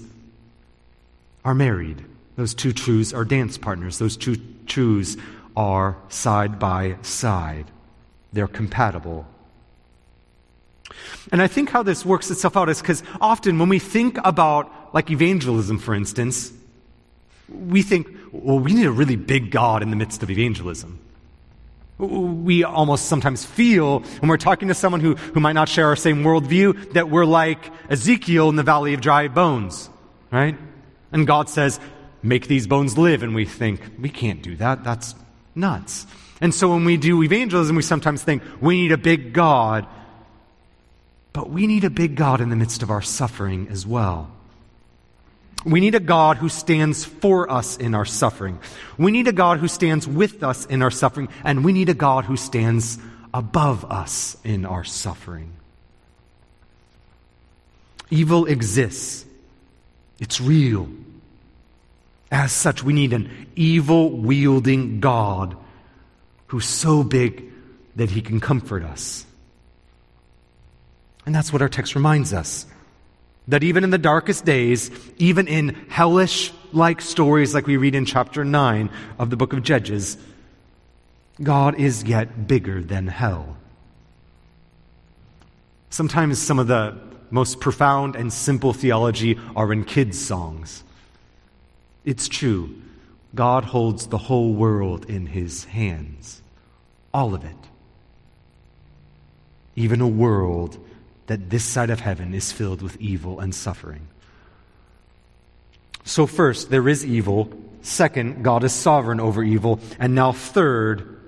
are 1.47 1.55
married. 1.55 2.05
Those 2.35 2.55
two 2.55 2.73
truths 2.73 3.15
are 3.15 3.25
dance 3.25 3.57
partners. 3.57 3.99
Those 3.99 4.17
two 4.17 4.37
truths 4.67 5.17
are 5.57 5.97
side 6.09 6.59
by 6.59 6.97
side. 7.03 7.71
They're 8.33 8.49
compatible. 8.49 9.27
And 11.31 11.41
I 11.41 11.47
think 11.47 11.71
how 11.71 11.85
this 11.85 12.05
works 12.05 12.33
itself 12.33 12.57
out 12.57 12.69
is 12.69 12.81
because 12.81 13.05
often 13.21 13.61
when 13.61 13.69
we 13.69 13.79
think 13.79 14.19
about, 14.25 14.93
like 14.93 15.11
evangelism, 15.11 15.79
for 15.79 15.95
instance, 15.95 16.53
we 17.49 17.81
think, 17.83 18.09
well, 18.33 18.59
we 18.59 18.75
need 18.75 18.87
a 18.87 18.91
really 18.91 19.17
big 19.17 19.53
God 19.53 19.85
in 19.85 19.91
the 19.91 19.97
midst 19.97 20.25
of 20.25 20.31
evangelism. 20.31 20.99
We 21.99 22.65
almost 22.65 23.07
sometimes 23.07 23.45
feel 23.45 24.01
when 24.01 24.29
we're 24.29 24.37
talking 24.37 24.67
to 24.67 24.75
someone 24.75 25.01
who, 25.01 25.15
who 25.15 25.39
might 25.39 25.53
not 25.55 25.69
share 25.69 25.87
our 25.87 25.97
same 25.97 26.25
worldview 26.25 26.93
that 26.95 27.09
we're 27.09 27.25
like 27.25 27.71
Ezekiel 27.89 28.49
in 28.49 28.57
the 28.57 28.65
valley 28.65 28.95
of 28.95 29.01
dry 29.01 29.29
bones, 29.29 29.89
right? 30.33 30.57
And 31.17 31.27
God 31.27 31.49
says, 31.49 31.81
make 32.23 32.47
these 32.47 32.67
bones 32.67 32.99
live. 32.99 33.23
And 33.23 33.35
we 33.35 33.47
think, 33.47 33.81
we 33.99 34.11
can't 34.11 34.43
do 34.43 34.55
that. 34.57 34.85
That's 34.85 35.15
nuts. 35.55 36.07
And 36.43 36.55
so 36.55 36.69
when 36.69 36.85
we 36.85 36.99
do 36.99 37.23
evangelism, 37.23 37.75
we 37.75 37.81
sometimes 37.81 38.23
think 38.23 38.43
we 38.61 38.83
need 38.83 38.93
a 38.93 38.99
big 38.99 39.33
God. 39.33 39.87
But 41.33 41.49
we 41.49 41.67
need 41.67 41.85
a 41.85 41.91
big 41.91 42.17
God 42.17 42.43
in 42.43 42.51
the 42.51 42.57
midst 42.57 42.83
of 42.83 42.91
our 42.91 43.01
suffering 43.01 43.69
as 43.71 43.87
well. 43.87 44.31
We 45.65 45.81
need 45.81 45.95
a 45.95 46.01
God 46.01 46.37
who 46.37 46.51
stands 46.51 47.07
for 47.07 47.51
us 47.51 47.79
in 47.79 47.95
our 47.95 48.05
suffering. 48.05 48.59
We 48.99 49.11
need 49.11 49.27
a 49.27 49.33
God 49.33 49.59
who 49.59 49.69
stands 49.69 50.07
with 50.07 50.43
us 50.43 50.67
in 50.67 50.83
our 50.83 50.91
suffering. 50.91 51.31
And 51.45 51.65
we 51.65 51.73
need 51.73 51.89
a 51.89 51.95
God 51.95 52.27
who 52.27 52.37
stands 52.37 52.99
above 53.33 53.87
us 53.87 54.37
in 54.45 54.67
our 54.67 54.85
suffering. 54.85 55.55
Evil 58.11 58.45
exists, 58.45 59.25
it's 60.21 60.43
real. 60.43 60.91
As 62.37 62.53
such, 62.53 62.85
we 62.85 62.93
need 62.93 63.15
an 63.15 63.31
evil 63.57 64.11
wielding 64.11 65.01
God 65.01 65.57
who's 66.49 66.67
so 66.67 67.03
big 67.03 67.51
that 67.97 68.11
he 68.11 68.21
can 68.21 68.41
comfort 68.41 68.83
us. 68.83 69.25
And 71.25 71.35
that's 71.35 71.51
what 71.51 71.63
our 71.63 71.71
text 71.71 71.95
reminds 71.95 72.35
us. 72.35 72.67
That 73.49 73.65
even 73.65 73.85
in 73.85 73.91
the 73.91 73.97
darkest 73.97 74.45
days, 74.45 74.91
even 75.17 75.49
in 75.49 75.87
hellish 75.89 76.53
like 76.75 77.01
stories 77.01 77.55
like 77.55 77.67
we 77.67 77.79
read 77.79 77.95
in 77.95 78.05
chapter 78.05 78.45
9 78.45 78.91
of 79.19 79.31
the 79.31 79.37
book 79.39 79.55
of 79.55 79.63
Judges, 79.63 80.19
God 81.43 81.81
is 81.81 82.05
yet 82.05 82.47
bigger 82.47 82.83
than 82.83 83.07
hell. 83.07 83.57
Sometimes 85.89 86.39
some 86.39 86.59
of 86.59 86.67
the 86.67 86.99
most 87.31 87.61
profound 87.61 88.15
and 88.15 88.31
simple 88.31 88.75
theology 88.75 89.39
are 89.57 89.73
in 89.73 89.85
kids' 89.85 90.23
songs. 90.23 90.83
It's 92.07 92.29
true. 92.29 92.75
God 93.35 93.65
holds 93.65 94.07
the 94.07 94.17
whole 94.17 94.55
world 94.55 95.11
in 95.11 95.27
his 95.27 95.65
hands. 95.65 96.41
All 97.13 97.35
of 97.35 97.45
it. 97.45 97.57
Even 99.75 100.01
a 100.01 100.09
world 100.09 100.79
that 101.27 101.51
this 101.51 101.65
side 101.65 101.91
of 101.91 102.01
heaven 102.01 102.33
is 102.33 102.53
filled 102.53 102.81
with 102.81 102.99
evil 103.01 103.41
and 103.41 103.55
suffering. 103.55 104.07
So, 106.05 106.27
first, 106.27 106.71
there 106.71 106.89
is 106.89 107.05
evil. 107.05 107.51
Second, 107.83 108.45
God 108.45 108.63
is 108.63 108.73
sovereign 108.73 109.19
over 109.19 109.43
evil. 109.43 109.81
And 109.99 110.15
now, 110.15 110.31
third, 110.31 111.19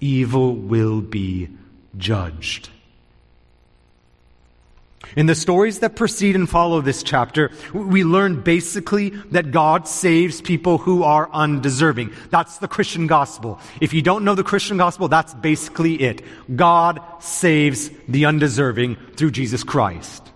evil 0.00 0.54
will 0.54 1.00
be 1.00 1.48
judged. 1.96 2.68
In 5.14 5.26
the 5.26 5.34
stories 5.34 5.78
that 5.78 5.94
precede 5.94 6.34
and 6.34 6.48
follow 6.48 6.80
this 6.80 7.02
chapter, 7.02 7.50
we 7.72 8.02
learn 8.02 8.42
basically 8.42 9.10
that 9.30 9.50
God 9.50 9.86
saves 9.86 10.40
people 10.40 10.78
who 10.78 11.04
are 11.04 11.30
undeserving. 11.32 12.12
That's 12.30 12.58
the 12.58 12.68
Christian 12.68 13.06
gospel. 13.06 13.60
If 13.80 13.94
you 13.94 14.02
don't 14.02 14.24
know 14.24 14.34
the 14.34 14.42
Christian 14.42 14.76
gospel, 14.76 15.08
that's 15.08 15.34
basically 15.34 15.94
it. 15.94 16.22
God 16.54 17.00
saves 17.20 17.90
the 18.08 18.26
undeserving 18.26 18.96
through 19.16 19.30
Jesus 19.30 19.62
Christ. 19.62 20.32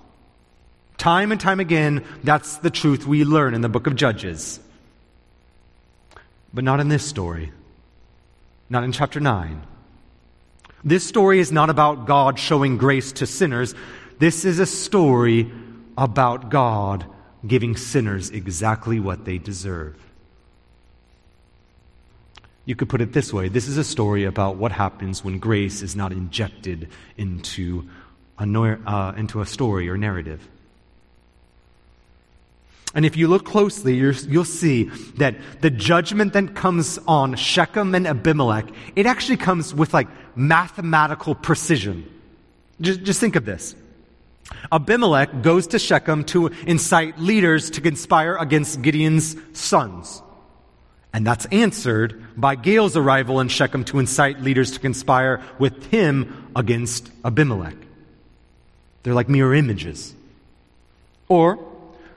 Time 0.99 1.33
and 1.33 1.41
time 1.41 1.61
again, 1.61 2.05
that's 2.23 2.59
the 2.59 2.71
truth 2.71 3.07
we 3.07 3.25
learn 3.25 3.55
in 3.55 3.63
the 3.63 3.69
book 3.69 3.87
of 3.87 3.97
Judges. 3.97 4.61
But 6.53 6.65
not 6.65 6.81
in 6.81 6.89
this 6.89 7.05
story. 7.05 7.53
Not 8.69 8.85
in 8.85 8.93
chapter 8.93 9.19
9. 9.19 9.63
This 10.85 11.07
story 11.07 11.41
is 11.41 11.53
not 11.53 11.69
about 11.69 12.07
God 12.07 12.39
showing 12.39 12.79
grace 12.79 13.13
to 13.13 13.27
sinners. 13.27 13.75
This 14.21 14.45
is 14.45 14.59
a 14.59 14.67
story 14.67 15.51
about 15.97 16.51
God 16.51 17.07
giving 17.47 17.75
sinners 17.75 18.29
exactly 18.29 19.01
what 19.01 19.25
they 19.25 19.39
deserve. 19.39 19.97
You 22.67 22.77
could 22.77 22.91
put 22.91 23.01
it 23.01 23.15
this 23.15 23.33
way 23.33 23.49
this 23.49 23.67
is 23.67 23.79
a 23.79 23.83
story 23.83 24.25
about 24.25 24.57
what 24.57 24.73
happens 24.73 25.25
when 25.25 25.39
grace 25.39 25.81
is 25.81 25.97
not 25.97 26.13
injected 26.13 26.91
into 27.17 27.89
a, 28.39 28.45
uh, 28.45 29.15
into 29.17 29.41
a 29.41 29.47
story 29.47 29.89
or 29.89 29.97
narrative. 29.97 30.47
And 32.95 33.07
if 33.07 33.17
you 33.17 33.27
look 33.27 33.47
closely, 33.47 33.95
you'll 33.95 34.45
see 34.45 34.85
that 35.17 35.37
the 35.63 35.71
judgment 35.71 36.35
that 36.35 36.55
comes 36.55 36.99
on 37.09 37.37
Shechem 37.37 37.95
and 37.95 38.07
Abimelech, 38.07 38.67
it 38.97 39.07
actually 39.07 39.39
comes 39.39 39.73
with 39.73 39.95
like 39.95 40.09
mathematical 40.37 41.35
precision. 41.35 42.07
Just, 42.83 43.03
just 43.03 43.19
think 43.19 43.37
of 43.37 43.47
this. 43.47 43.75
Abimelech 44.73 45.43
goes 45.43 45.69
to 45.69 45.79
Shechem 45.79 46.25
to 46.25 46.49
incite 46.67 47.19
leaders 47.19 47.71
to 47.71 47.81
conspire 47.81 48.37
against 48.37 48.83
Gideon's 48.83 49.37
sons. 49.53 50.23
And 51.13 51.27
that's 51.27 51.47
answered 51.47 52.25
by 52.37 52.55
Gaal's 52.55 52.97
arrival 52.97 53.41
in 53.41 53.49
Shechem 53.49 53.85
to 53.85 53.99
incite 53.99 54.41
leaders 54.41 54.73
to 54.73 54.81
conspire 54.81 55.43
with 55.59 55.87
him 55.87 56.51
against 56.55 57.11
Abimelech. 57.25 57.77
They're 59.03 59.15
like 59.15 59.29
mirror 59.29 59.55
images. 59.55 60.15
Or 61.29 61.59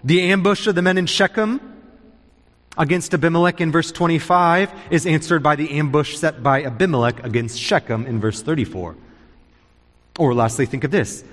the 0.04 0.22
ambush 0.32 0.68
of 0.68 0.76
the 0.76 0.82
men 0.82 0.98
in 0.98 1.06
Shechem 1.06 1.60
against 2.78 3.14
Abimelech 3.14 3.62
in 3.62 3.72
verse 3.72 3.92
25 3.92 4.72
is 4.92 5.06
answered 5.06 5.42
by 5.42 5.56
the 5.56 5.72
ambush 5.72 6.18
set 6.18 6.44
by 6.44 6.64
Abimelech 6.64 7.24
against 7.24 7.60
Shechem 7.60 8.06
in 8.06 8.20
verse 8.20 8.42
34. 8.42 8.96
Or 10.20 10.34
lastly, 10.34 10.66
think 10.66 10.84
of 10.84 10.92
this 10.92 11.24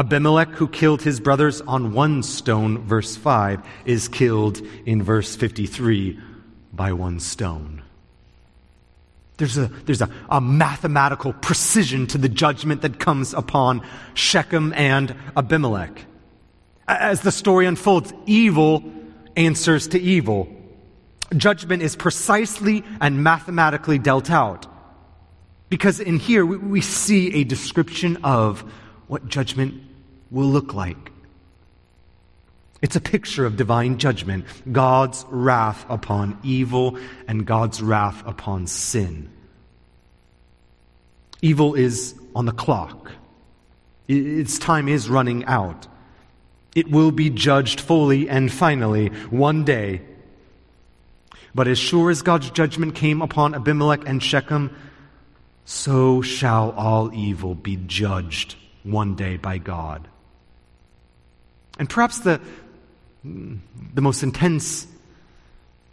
Abimelech, 0.00 0.48
who 0.52 0.66
killed 0.66 1.02
his 1.02 1.20
brothers 1.20 1.60
on 1.60 1.92
one 1.92 2.22
stone, 2.22 2.78
verse 2.78 3.16
5, 3.16 3.62
is 3.84 4.08
killed 4.08 4.62
in 4.86 5.02
verse 5.02 5.36
53 5.36 6.18
by 6.72 6.90
one 6.94 7.20
stone. 7.20 7.82
There's 9.36 9.58
a, 9.58 9.66
there's 9.66 10.00
a, 10.00 10.08
a 10.30 10.40
mathematical 10.40 11.34
precision 11.34 12.06
to 12.06 12.16
the 12.16 12.30
judgment 12.30 12.80
that 12.80 12.98
comes 12.98 13.34
upon 13.34 13.86
Shechem 14.14 14.72
and 14.72 15.14
Abimelech. 15.36 16.06
As 16.88 17.20
the 17.20 17.30
story 17.30 17.66
unfolds, 17.66 18.14
evil 18.24 18.82
answers 19.36 19.88
to 19.88 20.00
evil. 20.00 20.48
Judgment 21.36 21.82
is 21.82 21.94
precisely 21.94 22.84
and 23.02 23.22
mathematically 23.22 23.98
dealt 23.98 24.30
out. 24.30 24.66
Because 25.68 26.00
in 26.00 26.18
here 26.18 26.46
we, 26.46 26.56
we 26.56 26.80
see 26.80 27.34
a 27.34 27.44
description 27.44 28.16
of 28.24 28.64
what 29.06 29.28
judgment 29.28 29.88
will 30.30 30.46
look 30.46 30.74
like. 30.74 31.10
It's 32.82 32.96
a 32.96 33.00
picture 33.00 33.44
of 33.44 33.56
divine 33.56 33.98
judgment, 33.98 34.46
God's 34.70 35.26
wrath 35.28 35.84
upon 35.88 36.38
evil 36.42 36.98
and 37.28 37.46
God's 37.46 37.82
wrath 37.82 38.22
upon 38.26 38.66
sin. 38.66 39.30
Evil 41.42 41.74
is 41.74 42.14
on 42.34 42.46
the 42.46 42.52
clock. 42.52 43.12
Its 44.08 44.58
time 44.58 44.88
is 44.88 45.10
running 45.10 45.44
out. 45.44 45.86
It 46.74 46.90
will 46.90 47.10
be 47.10 47.30
judged 47.30 47.80
fully 47.80 48.28
and 48.28 48.50
finally 48.50 49.08
one 49.28 49.64
day. 49.64 50.02
But 51.54 51.68
as 51.68 51.78
sure 51.78 52.10
as 52.10 52.22
God's 52.22 52.50
judgment 52.50 52.94
came 52.94 53.22
upon 53.22 53.54
Abimelech 53.54 54.06
and 54.06 54.22
Shechem, 54.22 54.74
so 55.64 56.22
shall 56.22 56.70
all 56.72 57.12
evil 57.12 57.54
be 57.54 57.76
judged 57.76 58.56
one 58.82 59.16
day 59.16 59.36
by 59.36 59.58
God. 59.58 60.08
And 61.80 61.88
perhaps 61.88 62.20
the, 62.20 62.42
the 63.24 64.02
most 64.02 64.22
intense 64.22 64.86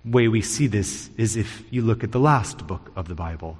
way 0.03 0.27
we 0.27 0.41
see 0.41 0.67
this 0.67 1.09
is 1.15 1.37
if 1.37 1.63
you 1.69 1.81
look 1.81 2.03
at 2.03 2.11
the 2.11 2.19
last 2.19 2.67
book 2.67 2.91
of 2.97 3.07
the 3.07 3.15
Bible. 3.15 3.57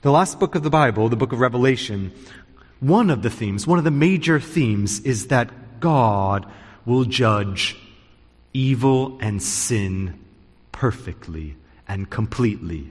The 0.00 0.10
last 0.10 0.40
book 0.40 0.54
of 0.54 0.62
the 0.62 0.70
Bible, 0.70 1.10
the 1.10 1.16
book 1.16 1.32
of 1.32 1.40
Revelation, 1.40 2.10
one 2.80 3.10
of 3.10 3.20
the 3.20 3.28
themes, 3.28 3.66
one 3.66 3.76
of 3.76 3.84
the 3.84 3.90
major 3.90 4.40
themes, 4.40 5.00
is 5.00 5.26
that 5.26 5.78
God 5.78 6.50
will 6.86 7.04
judge 7.04 7.76
evil 8.54 9.18
and 9.20 9.42
sin 9.42 10.18
perfectly 10.72 11.54
and 11.86 12.08
completely 12.08 12.88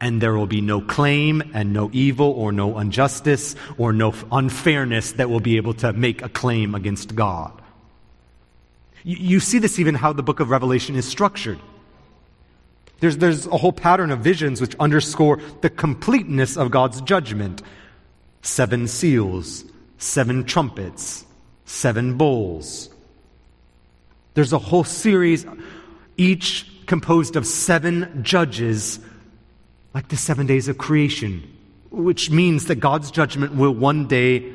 and 0.00 0.20
there 0.20 0.34
will 0.34 0.46
be 0.46 0.60
no 0.60 0.80
claim 0.80 1.42
and 1.52 1.72
no 1.72 1.90
evil 1.92 2.30
or 2.30 2.52
no 2.52 2.78
injustice 2.78 3.54
or 3.76 3.92
no 3.92 4.14
unfairness 4.32 5.12
that 5.12 5.28
will 5.28 5.40
be 5.40 5.56
able 5.56 5.74
to 5.74 5.92
make 5.92 6.22
a 6.22 6.28
claim 6.28 6.74
against 6.74 7.14
God. 7.14 7.52
You, 9.02 9.40
see 9.40 9.58
this 9.58 9.78
even 9.78 9.94
how 9.94 10.12
the 10.12 10.22
book 10.22 10.40
of 10.40 10.50
Revelation 10.50 10.94
is 10.94 11.06
structured. 11.06 11.58
There's, 13.00 13.16
there's 13.16 13.46
a 13.46 13.56
whole 13.56 13.72
pattern 13.72 14.10
of 14.10 14.20
visions 14.20 14.60
which 14.60 14.76
underscore 14.78 15.40
the 15.62 15.70
completeness 15.70 16.56
of 16.56 16.70
God's 16.70 17.00
judgment 17.02 17.62
seven 18.42 18.88
seals, 18.88 19.64
seven 19.98 20.44
trumpets, 20.44 21.24
seven 21.64 22.16
bowls. 22.16 22.90
There's 24.34 24.52
a 24.52 24.58
whole 24.58 24.84
series, 24.84 25.46
each 26.16 26.66
composed 26.86 27.36
of 27.36 27.46
seven 27.46 28.22
judges 28.22 28.98
like 29.94 30.08
the 30.08 30.16
seven 30.16 30.46
days 30.46 30.68
of 30.68 30.78
creation, 30.78 31.42
which 31.90 32.30
means 32.30 32.66
that 32.66 32.76
God's 32.76 33.10
judgment 33.10 33.54
will 33.54 33.72
one 33.72 34.06
day 34.06 34.52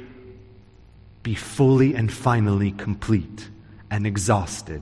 be 1.24 1.36
fully 1.36 1.96
and 1.96 2.12
finally 2.12 2.72
complete 2.72 3.50
and 3.90 4.06
exhausted. 4.06 4.82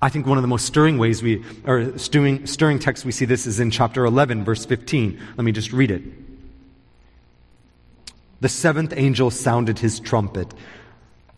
I 0.00 0.08
think 0.08 0.26
one 0.26 0.38
of 0.38 0.42
the 0.42 0.48
most 0.48 0.64
stirring 0.64 0.98
ways 0.98 1.22
we, 1.22 1.44
or 1.64 1.98
stirring, 1.98 2.46
stirring 2.46 2.78
texts 2.78 3.04
we 3.04 3.12
see 3.12 3.24
this 3.24 3.46
is 3.46 3.58
in 3.58 3.70
chapter 3.70 4.04
11, 4.04 4.44
verse 4.44 4.64
15. 4.64 5.20
Let 5.36 5.44
me 5.44 5.52
just 5.52 5.72
read 5.72 5.90
it. 5.90 6.02
The 8.40 8.48
seventh 8.48 8.92
angel 8.96 9.30
sounded 9.32 9.80
his 9.80 9.98
trumpet, 9.98 10.54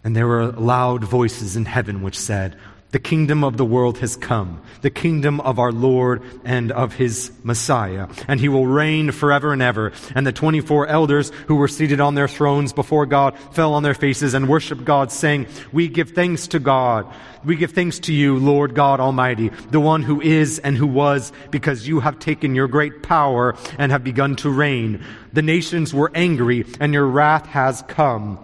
and 0.05 0.15
there 0.15 0.27
were 0.27 0.53
loud 0.53 1.05
voices 1.05 1.57
in 1.57 1.65
heaven 1.65 2.03
which 2.03 2.19
said, 2.19 2.59
the 2.93 2.99
kingdom 2.99 3.45
of 3.45 3.57
the 3.57 3.65
world 3.65 3.99
has 3.99 4.17
come, 4.17 4.61
the 4.81 4.91
kingdom 4.91 5.41
of 5.41 5.59
our 5.59 5.71
Lord 5.71 6.23
and 6.45 6.73
of 6.73 6.95
his 6.95 7.31
Messiah, 7.45 8.09
and 8.27 8.41
he 8.41 8.49
will 8.49 8.67
reign 8.67 9.13
forever 9.13 9.53
and 9.53 9.63
ever. 9.63 9.93
And 10.15 10.27
the 10.27 10.33
24 10.33 10.89
elders 10.89 11.31
who 11.47 11.55
were 11.55 11.69
seated 11.69 12.01
on 12.01 12.17
their 12.17 12.27
thrones 12.27 12.73
before 12.73 13.07
God 13.07 13.39
fell 13.53 13.75
on 13.75 13.85
their 13.85 13.95
faces 13.95 14.35
and 14.35 14.49
worshiped 14.49 14.85
God, 14.85 15.13
saying, 15.13 15.47
We 15.73 15.87
give 15.89 16.11
thanks 16.11 16.49
to 16.49 16.59
God. 16.59 17.07
We 17.45 17.57
give 17.57 17.71
thanks 17.71 18.01
to 18.01 18.13
you, 18.13 18.37
Lord 18.37 18.75
God 18.75 19.01
Almighty, 19.01 19.51
the 19.71 19.81
one 19.81 20.03
who 20.03 20.21
is 20.21 20.59
and 20.59 20.77
who 20.77 20.87
was, 20.87 21.33
because 21.51 21.87
you 21.87 22.01
have 22.01 22.19
taken 22.19 22.55
your 22.55 22.69
great 22.69 23.03
power 23.03 23.55
and 23.79 23.93
have 23.93 24.05
begun 24.05 24.37
to 24.37 24.51
reign. 24.51 25.05
The 25.33 25.43
nations 25.43 25.95
were 25.95 26.11
angry, 26.15 26.67
and 26.81 26.93
your 26.93 27.07
wrath 27.07 27.47
has 27.47 27.83
come. 27.83 28.39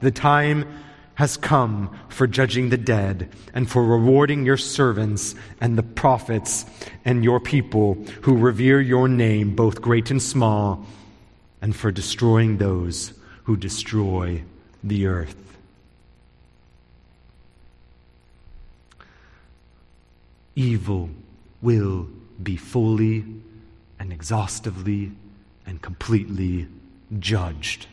The 0.00 0.12
time 0.12 0.66
has 1.18 1.36
come 1.36 1.90
for 2.08 2.28
judging 2.28 2.68
the 2.68 2.76
dead 2.76 3.28
and 3.52 3.68
for 3.68 3.84
rewarding 3.84 4.46
your 4.46 4.56
servants 4.56 5.34
and 5.60 5.76
the 5.76 5.82
prophets 5.82 6.64
and 7.04 7.24
your 7.24 7.40
people 7.40 7.94
who 8.22 8.36
revere 8.36 8.80
your 8.80 9.08
name, 9.08 9.52
both 9.56 9.82
great 9.82 10.12
and 10.12 10.22
small, 10.22 10.86
and 11.60 11.74
for 11.74 11.90
destroying 11.90 12.58
those 12.58 13.14
who 13.42 13.56
destroy 13.56 14.40
the 14.84 15.06
earth. 15.06 15.34
Evil 20.54 21.10
will 21.60 22.06
be 22.40 22.56
fully 22.56 23.24
and 23.98 24.12
exhaustively 24.12 25.10
and 25.66 25.82
completely 25.82 26.68
judged. 27.18 27.88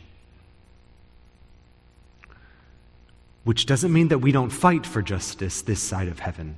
Which 3.46 3.66
doesn't 3.66 3.94
mean 3.94 4.10
that 4.10 4.20
we 4.20 4.32
don't 4.32 4.50
fight 4.50 4.86
for 4.86 5.02
justice 5.02 5.62
this 5.62 5.80
side 5.80 6.08
of 6.08 6.20
heaven. 6.20 6.58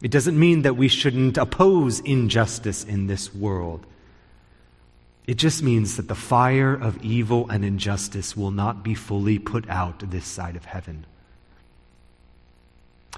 It 0.00 0.10
doesn't 0.10 0.38
mean 0.38 0.62
that 0.62 0.76
we 0.76 0.88
shouldn't 0.88 1.36
oppose 1.36 2.00
injustice 2.00 2.84
in 2.84 3.06
this 3.06 3.34
world. 3.34 3.84
It 5.26 5.34
just 5.34 5.62
means 5.62 5.96
that 5.96 6.08
the 6.08 6.14
fire 6.14 6.72
of 6.72 7.04
evil 7.04 7.50
and 7.50 7.64
injustice 7.64 8.36
will 8.36 8.52
not 8.52 8.82
be 8.82 8.94
fully 8.94 9.38
put 9.38 9.68
out 9.68 10.10
this 10.10 10.24
side 10.24 10.56
of 10.56 10.64
heaven. 10.64 11.04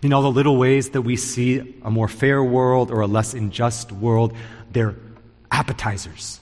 In 0.03 0.12
all 0.12 0.22
the 0.22 0.30
little 0.30 0.57
ways 0.57 0.90
that 0.90 1.03
we 1.03 1.16
see 1.16 1.78
a 1.84 1.90
more 1.90 2.09
fair 2.09 2.43
world 2.43 2.90
or 2.90 3.01
a 3.01 3.07
less 3.07 3.34
unjust 3.34 3.93
world, 3.93 4.34
they're 4.72 4.97
appetizers 5.51 6.40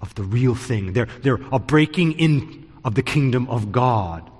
of 0.00 0.14
the 0.14 0.22
real 0.22 0.54
thing. 0.54 0.92
They're, 0.92 1.08
they're 1.22 1.40
a 1.52 1.58
breaking 1.58 2.12
in 2.12 2.70
of 2.84 2.94
the 2.94 3.02
kingdom 3.02 3.48
of 3.48 3.72
God. 3.72 4.30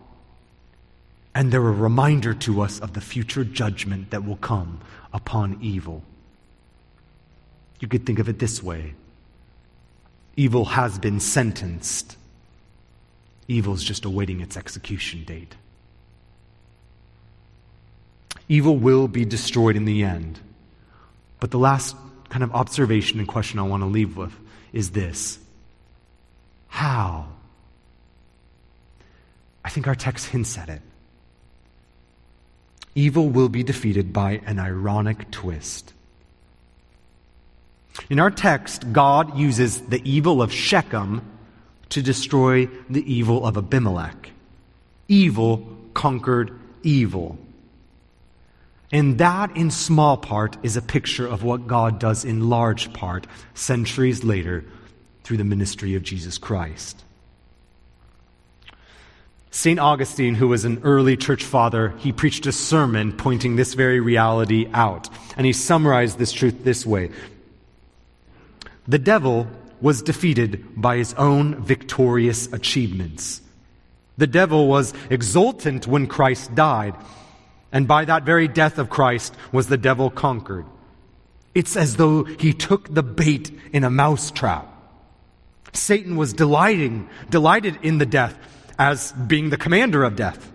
And 1.36 1.52
they're 1.52 1.60
a 1.60 1.70
reminder 1.70 2.32
to 2.32 2.62
us 2.62 2.80
of 2.80 2.94
the 2.94 3.02
future 3.02 3.44
judgment 3.44 4.08
that 4.08 4.24
will 4.24 4.38
come 4.38 4.80
upon 5.12 5.58
evil. 5.60 6.02
You 7.78 7.88
could 7.88 8.06
think 8.06 8.18
of 8.18 8.30
it 8.30 8.38
this 8.38 8.62
way 8.62 8.94
evil 10.34 10.64
has 10.64 10.98
been 10.98 11.20
sentenced, 11.20 12.16
evil 13.48 13.74
is 13.74 13.84
just 13.84 14.06
awaiting 14.06 14.40
its 14.40 14.56
execution 14.56 15.24
date. 15.24 15.54
Evil 18.48 18.78
will 18.78 19.06
be 19.06 19.26
destroyed 19.26 19.76
in 19.76 19.84
the 19.84 20.04
end. 20.04 20.40
But 21.38 21.50
the 21.50 21.58
last 21.58 21.96
kind 22.30 22.44
of 22.44 22.54
observation 22.54 23.18
and 23.18 23.28
question 23.28 23.58
I 23.58 23.62
want 23.64 23.82
to 23.82 23.86
leave 23.86 24.16
with 24.16 24.32
is 24.72 24.92
this 24.92 25.38
How? 26.68 27.26
I 29.62 29.68
think 29.68 29.86
our 29.86 29.94
text 29.94 30.28
hints 30.28 30.56
at 30.56 30.70
it. 30.70 30.80
Evil 32.96 33.28
will 33.28 33.50
be 33.50 33.62
defeated 33.62 34.12
by 34.14 34.40
an 34.46 34.58
ironic 34.58 35.30
twist. 35.30 35.92
In 38.08 38.18
our 38.18 38.30
text, 38.30 38.90
God 38.90 39.38
uses 39.38 39.82
the 39.82 40.00
evil 40.10 40.40
of 40.40 40.50
Shechem 40.50 41.20
to 41.90 42.02
destroy 42.02 42.66
the 42.88 43.12
evil 43.12 43.46
of 43.46 43.58
Abimelech. 43.58 44.30
Evil 45.08 45.76
conquered 45.92 46.58
evil. 46.82 47.38
And 48.90 49.18
that, 49.18 49.54
in 49.56 49.70
small 49.70 50.16
part, 50.16 50.56
is 50.62 50.78
a 50.78 50.82
picture 50.82 51.26
of 51.26 51.42
what 51.42 51.66
God 51.66 51.98
does 51.98 52.24
in 52.24 52.48
large 52.48 52.92
part 52.94 53.26
centuries 53.52 54.24
later 54.24 54.64
through 55.22 55.36
the 55.36 55.44
ministry 55.44 55.94
of 55.96 56.02
Jesus 56.02 56.38
Christ. 56.38 57.04
St. 59.50 59.80
Augustine, 59.80 60.34
who 60.34 60.48
was 60.48 60.64
an 60.64 60.80
early 60.82 61.16
church 61.16 61.44
father, 61.44 61.94
he 61.98 62.12
preached 62.12 62.46
a 62.46 62.52
sermon 62.52 63.12
pointing 63.12 63.56
this 63.56 63.74
very 63.74 64.00
reality 64.00 64.68
out. 64.74 65.08
And 65.36 65.46
he 65.46 65.52
summarized 65.52 66.18
this 66.18 66.32
truth 66.32 66.64
this 66.64 66.84
way 66.84 67.10
The 68.86 68.98
devil 68.98 69.46
was 69.80 70.02
defeated 70.02 70.64
by 70.76 70.96
his 70.96 71.14
own 71.14 71.62
victorious 71.62 72.52
achievements. 72.52 73.40
The 74.18 74.26
devil 74.26 74.66
was 74.66 74.94
exultant 75.10 75.86
when 75.86 76.06
Christ 76.06 76.54
died 76.54 76.94
and 77.72 77.86
by 77.86 78.04
that 78.04 78.22
very 78.22 78.48
death 78.48 78.78
of 78.78 78.88
Christ 78.88 79.34
was 79.52 79.66
the 79.66 79.76
devil 79.76 80.08
conquered. 80.08 80.64
It's 81.54 81.76
as 81.76 81.96
though 81.96 82.24
he 82.24 82.52
took 82.54 82.92
the 82.92 83.02
bait 83.02 83.50
in 83.72 83.84
a 83.84 83.90
mousetrap. 83.90 84.66
Satan 85.74 86.16
was 86.16 86.32
delighting, 86.32 87.08
delighted 87.28 87.78
in 87.82 87.98
the 87.98 88.06
death 88.06 88.34
as 88.78 89.12
being 89.12 89.50
the 89.50 89.56
commander 89.56 90.04
of 90.04 90.16
death. 90.16 90.52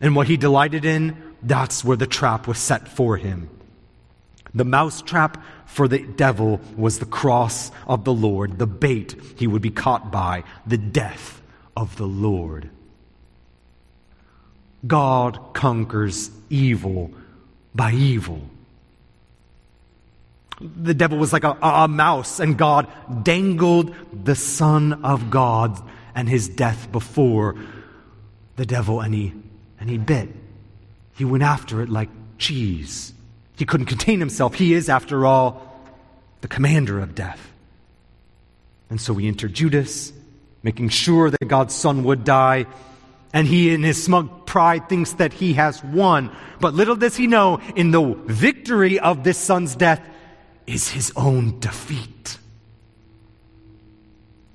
And 0.00 0.16
what 0.16 0.28
he 0.28 0.36
delighted 0.36 0.84
in, 0.84 1.16
that's 1.42 1.84
where 1.84 1.96
the 1.96 2.06
trap 2.06 2.46
was 2.46 2.58
set 2.58 2.88
for 2.88 3.16
him. 3.16 3.48
The 4.54 4.64
mousetrap 4.64 5.42
for 5.66 5.88
the 5.88 6.00
devil 6.00 6.60
was 6.76 6.98
the 6.98 7.06
cross 7.06 7.70
of 7.86 8.04
the 8.04 8.12
Lord, 8.12 8.58
the 8.58 8.66
bait 8.66 9.16
he 9.36 9.46
would 9.46 9.62
be 9.62 9.70
caught 9.70 10.12
by, 10.12 10.44
the 10.66 10.76
death 10.76 11.40
of 11.76 11.96
the 11.96 12.06
Lord. 12.06 12.68
God 14.86 15.54
conquers 15.54 16.30
evil 16.50 17.12
by 17.74 17.92
evil. 17.92 18.42
The 20.60 20.94
devil 20.94 21.18
was 21.18 21.32
like 21.32 21.44
a, 21.44 21.56
a, 21.62 21.88
mouse, 21.88 22.38
and 22.38 22.58
God 22.58 22.86
dangled 23.24 23.94
the 24.12 24.34
Son 24.34 25.04
of 25.04 25.30
God 25.30 25.80
and 26.14 26.28
his 26.28 26.48
death 26.48 26.90
before 26.92 27.56
the 28.56 28.66
devil, 28.66 29.00
and 29.00 29.14
he, 29.14 29.32
and 29.80 29.88
he 29.88 29.98
bit. 29.98 30.28
He 31.14 31.24
went 31.24 31.42
after 31.42 31.82
it 31.82 31.88
like 31.88 32.10
cheese. 32.38 33.12
He 33.56 33.64
couldn't 33.64 33.86
contain 33.86 34.20
himself. 34.20 34.54
He 34.54 34.74
is, 34.74 34.88
after 34.88 35.26
all, 35.26 35.68
the 36.40 36.48
commander 36.48 37.00
of 37.00 37.14
death. 37.14 37.52
And 38.90 39.00
so 39.00 39.12
we 39.12 39.26
enter 39.26 39.48
Judas, 39.48 40.12
making 40.62 40.90
sure 40.90 41.30
that 41.30 41.48
God's 41.48 41.74
Son 41.74 42.04
would 42.04 42.24
die 42.24 42.66
and 43.32 43.46
he, 43.46 43.72
in 43.72 43.82
his 43.82 44.02
smug 44.02 44.46
pride, 44.46 44.88
thinks 44.88 45.14
that 45.14 45.32
he 45.32 45.54
has 45.54 45.82
won. 45.82 46.30
But 46.60 46.74
little 46.74 46.96
does 46.96 47.16
he 47.16 47.26
know, 47.26 47.60
in 47.74 47.90
the 47.90 48.14
victory 48.26 48.98
of 48.98 49.24
this 49.24 49.38
son's 49.38 49.74
death 49.74 50.02
is 50.66 50.90
his 50.90 51.12
own 51.16 51.58
defeat. 51.60 52.11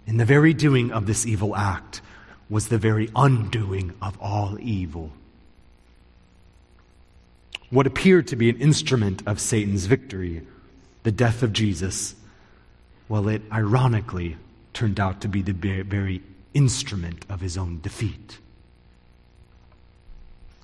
In 0.07 0.15
the 0.15 0.25
very 0.25 0.53
doing 0.53 0.91
of 0.91 1.05
this 1.05 1.25
evil 1.25 1.55
act 1.55 2.01
was 2.49 2.69
the 2.69 2.77
very 2.77 3.09
undoing 3.13 3.93
of 4.01 4.17
all 4.21 4.57
evil. 4.61 5.11
What 7.69 7.85
appeared 7.85 8.27
to 8.27 8.37
be 8.37 8.49
an 8.49 8.61
instrument 8.61 9.21
of 9.27 9.41
Satan's 9.41 9.85
victory, 9.85 10.43
the 11.03 11.11
death 11.11 11.43
of 11.43 11.51
Jesus, 11.51 12.15
well, 13.09 13.27
it 13.27 13.41
ironically 13.51 14.37
turned 14.73 14.97
out 14.97 15.19
to 15.21 15.27
be 15.27 15.41
the 15.41 15.51
very 15.51 16.21
instrument 16.53 17.25
of 17.29 17.41
his 17.41 17.57
own 17.57 17.81
defeat. 17.81 18.37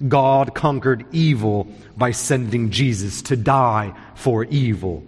God 0.07 0.55
conquered 0.55 1.05
evil 1.11 1.67
by 1.97 2.11
sending 2.11 2.71
Jesus 2.71 3.21
to 3.23 3.35
die 3.35 3.93
for 4.15 4.45
evil. 4.45 5.03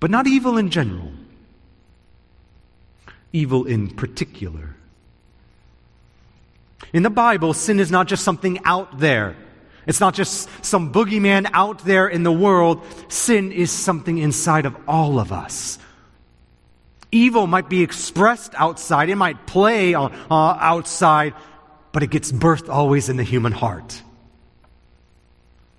But 0.00 0.10
not 0.10 0.26
evil 0.26 0.58
in 0.58 0.70
general, 0.70 1.12
evil 3.34 3.64
in 3.66 3.90
particular. 3.90 4.74
In 6.92 7.02
the 7.02 7.10
Bible, 7.10 7.52
sin 7.52 7.80
is 7.80 7.90
not 7.90 8.06
just 8.06 8.24
something 8.24 8.60
out 8.64 8.98
there. 8.98 9.36
It's 9.86 10.00
not 10.00 10.14
just 10.14 10.48
some 10.64 10.92
boogeyman 10.92 11.50
out 11.52 11.84
there 11.84 12.08
in 12.08 12.22
the 12.22 12.32
world. 12.32 12.82
Sin 13.08 13.52
is 13.52 13.70
something 13.70 14.16
inside 14.18 14.64
of 14.64 14.76
all 14.88 15.18
of 15.18 15.32
us. 15.32 15.78
Evil 17.10 17.46
might 17.46 17.68
be 17.68 17.82
expressed 17.82 18.54
outside, 18.56 19.08
it 19.08 19.16
might 19.16 19.46
play 19.46 19.94
uh, 19.94 20.08
outside, 20.30 21.34
but 21.92 22.02
it 22.02 22.10
gets 22.10 22.32
birthed 22.32 22.68
always 22.68 23.08
in 23.08 23.16
the 23.16 23.22
human 23.22 23.52
heart. 23.52 24.02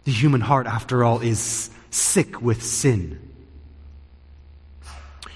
The 0.06 0.12
human 0.12 0.40
heart, 0.40 0.68
after 0.68 1.04
all, 1.04 1.20
is 1.20 1.70
sick 1.90 2.42
with 2.42 2.64
sin. 2.64 3.25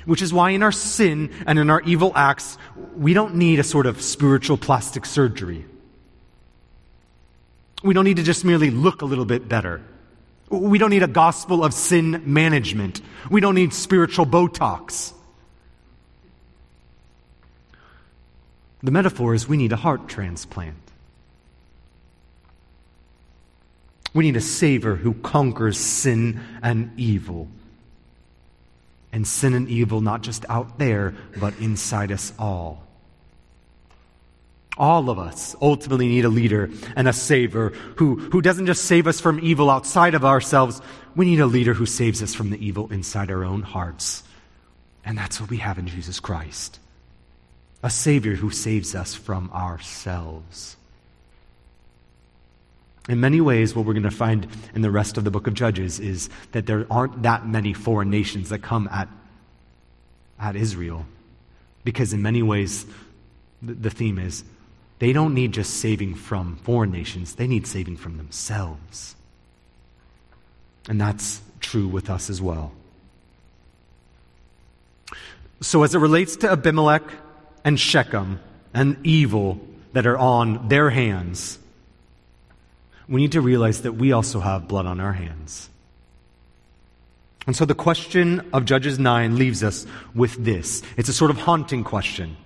Which 0.09 0.23
is 0.23 0.33
why 0.33 0.49
in 0.49 0.63
our 0.63 0.71
sin 0.71 1.29
and 1.45 1.59
in 1.59 1.69
our 1.69 1.81
evil 1.81 2.11
acts, 2.15 2.57
we 2.97 3.13
don't 3.13 3.35
need 3.35 3.59
a 3.59 3.63
sort 3.63 3.85
of 3.85 4.01
spiritual 4.01 4.57
plastic 4.57 5.05
surgery. 5.05 5.65
We 7.83 7.93
don't 7.93 8.05
need 8.05 8.17
to 8.17 8.23
just 8.23 8.43
merely 8.43 8.71
look 8.71 9.03
a 9.03 9.05
little 9.05 9.23
bit 9.23 9.47
better. 9.47 9.83
We 10.49 10.79
don't 10.79 10.89
need 10.89 11.03
a 11.03 11.07
gospel 11.07 11.63
of 11.63 11.75
sin 11.75 12.23
management. 12.25 13.01
We 13.29 13.39
don't 13.39 13.53
need 13.53 13.71
spiritual 13.71 14.25
Botox. 14.25 15.13
The 18.81 18.89
metaphor 18.89 19.35
is 19.35 19.47
we 19.47 19.57
need 19.57 19.73
a 19.73 19.77
heart 19.77 20.09
transplant. 20.09 20.75
We 24.15 24.23
need 24.23 24.37
a 24.37 24.41
Savior 24.41 24.95
who 24.95 25.13
conquers 25.13 25.77
sin 25.77 26.39
and 26.63 26.97
evil. 26.97 27.47
And 29.11 29.27
sin 29.27 29.53
and 29.53 29.67
evil 29.67 30.01
not 30.01 30.21
just 30.21 30.45
out 30.49 30.77
there, 30.77 31.15
but 31.39 31.57
inside 31.59 32.11
us 32.11 32.31
all. 32.37 32.85
All 34.77 35.09
of 35.09 35.19
us 35.19 35.55
ultimately 35.61 36.07
need 36.07 36.25
a 36.25 36.29
leader 36.29 36.69
and 36.95 37.07
a 37.07 37.13
Savior 37.13 37.69
who, 37.97 38.15
who 38.15 38.41
doesn't 38.41 38.67
just 38.67 38.85
save 38.85 39.07
us 39.07 39.19
from 39.19 39.39
evil 39.41 39.69
outside 39.69 40.15
of 40.15 40.23
ourselves, 40.23 40.81
we 41.15 41.25
need 41.25 41.41
a 41.41 41.45
leader 41.45 41.73
who 41.73 41.85
saves 41.85 42.23
us 42.23 42.33
from 42.33 42.49
the 42.49 42.65
evil 42.65 42.87
inside 42.91 43.29
our 43.29 43.43
own 43.43 43.61
hearts. 43.61 44.23
And 45.03 45.17
that's 45.17 45.41
what 45.41 45.49
we 45.49 45.57
have 45.57 45.77
in 45.77 45.87
Jesus 45.87 46.19
Christ 46.19 46.79
a 47.81 47.89
Savior 47.89 48.35
who 48.35 48.51
saves 48.51 48.93
us 48.93 49.15
from 49.15 49.49
ourselves. 49.51 50.75
In 53.09 53.19
many 53.19 53.41
ways, 53.41 53.75
what 53.75 53.85
we're 53.85 53.93
going 53.93 54.03
to 54.03 54.11
find 54.11 54.47
in 54.75 54.83
the 54.83 54.91
rest 54.91 55.17
of 55.17 55.23
the 55.23 55.31
book 55.31 55.47
of 55.47 55.55
Judges 55.55 55.99
is 55.99 56.29
that 56.51 56.67
there 56.67 56.85
aren't 56.91 57.23
that 57.23 57.47
many 57.47 57.73
foreign 57.73 58.11
nations 58.11 58.49
that 58.49 58.59
come 58.59 58.87
at, 58.91 59.09
at 60.39 60.55
Israel. 60.55 61.07
Because 61.83 62.13
in 62.13 62.21
many 62.21 62.43
ways, 62.43 62.85
the, 63.63 63.73
the 63.73 63.89
theme 63.89 64.19
is 64.19 64.43
they 64.99 65.11
don't 65.11 65.33
need 65.33 65.53
just 65.53 65.79
saving 65.79 66.13
from 66.13 66.57
foreign 66.57 66.91
nations, 66.91 67.33
they 67.33 67.47
need 67.47 67.65
saving 67.65 67.97
from 67.97 68.17
themselves. 68.17 69.15
And 70.87 71.01
that's 71.01 71.41
true 71.61 71.87
with 71.87 72.11
us 72.11 72.29
as 72.29 72.39
well. 72.39 72.73
So, 75.61 75.81
as 75.81 75.95
it 75.95 75.99
relates 75.99 76.35
to 76.37 76.51
Abimelech 76.51 77.03
and 77.65 77.79
Shechem 77.79 78.39
and 78.71 78.97
evil 79.03 79.59
that 79.93 80.05
are 80.05 80.17
on 80.17 80.67
their 80.67 80.91
hands, 80.91 81.57
we 83.09 83.21
need 83.21 83.31
to 83.31 83.41
realize 83.41 83.81
that 83.81 83.93
we 83.93 84.11
also 84.11 84.39
have 84.39 84.67
blood 84.67 84.85
on 84.85 84.99
our 84.99 85.13
hands. 85.13 85.69
And 87.47 87.55
so 87.55 87.65
the 87.65 87.73
question 87.73 88.47
of 88.53 88.65
Judges 88.65 88.99
9 88.99 89.35
leaves 89.35 89.63
us 89.63 89.87
with 90.13 90.35
this. 90.43 90.83
It's 90.95 91.09
a 91.09 91.13
sort 91.13 91.31
of 91.31 91.37
haunting 91.37 91.83
question. 91.83 92.37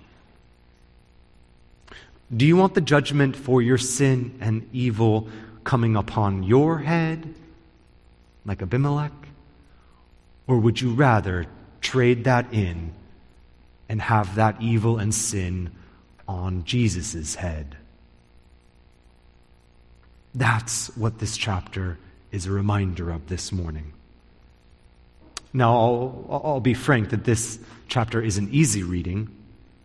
Do 2.34 2.46
you 2.46 2.56
want 2.56 2.74
the 2.74 2.80
judgment 2.80 3.36
for 3.36 3.60
your 3.60 3.76
sin 3.76 4.38
and 4.40 4.66
evil 4.72 5.28
coming 5.62 5.94
upon 5.94 6.42
your 6.42 6.78
head, 6.78 7.34
like 8.46 8.62
Abimelech? 8.62 9.12
Or 10.46 10.58
would 10.58 10.80
you 10.80 10.94
rather 10.94 11.46
trade 11.82 12.24
that 12.24 12.52
in 12.52 12.94
and 13.88 14.00
have 14.00 14.36
that 14.36 14.60
evil 14.60 14.98
and 14.98 15.14
sin 15.14 15.70
on 16.26 16.64
Jesus' 16.64 17.34
head? 17.34 17.76
That's 20.34 20.94
what 20.96 21.18
this 21.18 21.36
chapter 21.36 21.98
is 22.32 22.46
a 22.46 22.50
reminder 22.50 23.10
of 23.10 23.28
this 23.28 23.52
morning. 23.52 23.92
Now, 25.52 25.76
I'll, 25.76 26.42
I'll, 26.44 26.60
be 26.60 26.74
frank 26.74 27.10
that 27.10 27.22
this 27.22 27.60
chapter 27.86 28.20
isn't 28.20 28.52
easy 28.52 28.82
reading. 28.82 29.30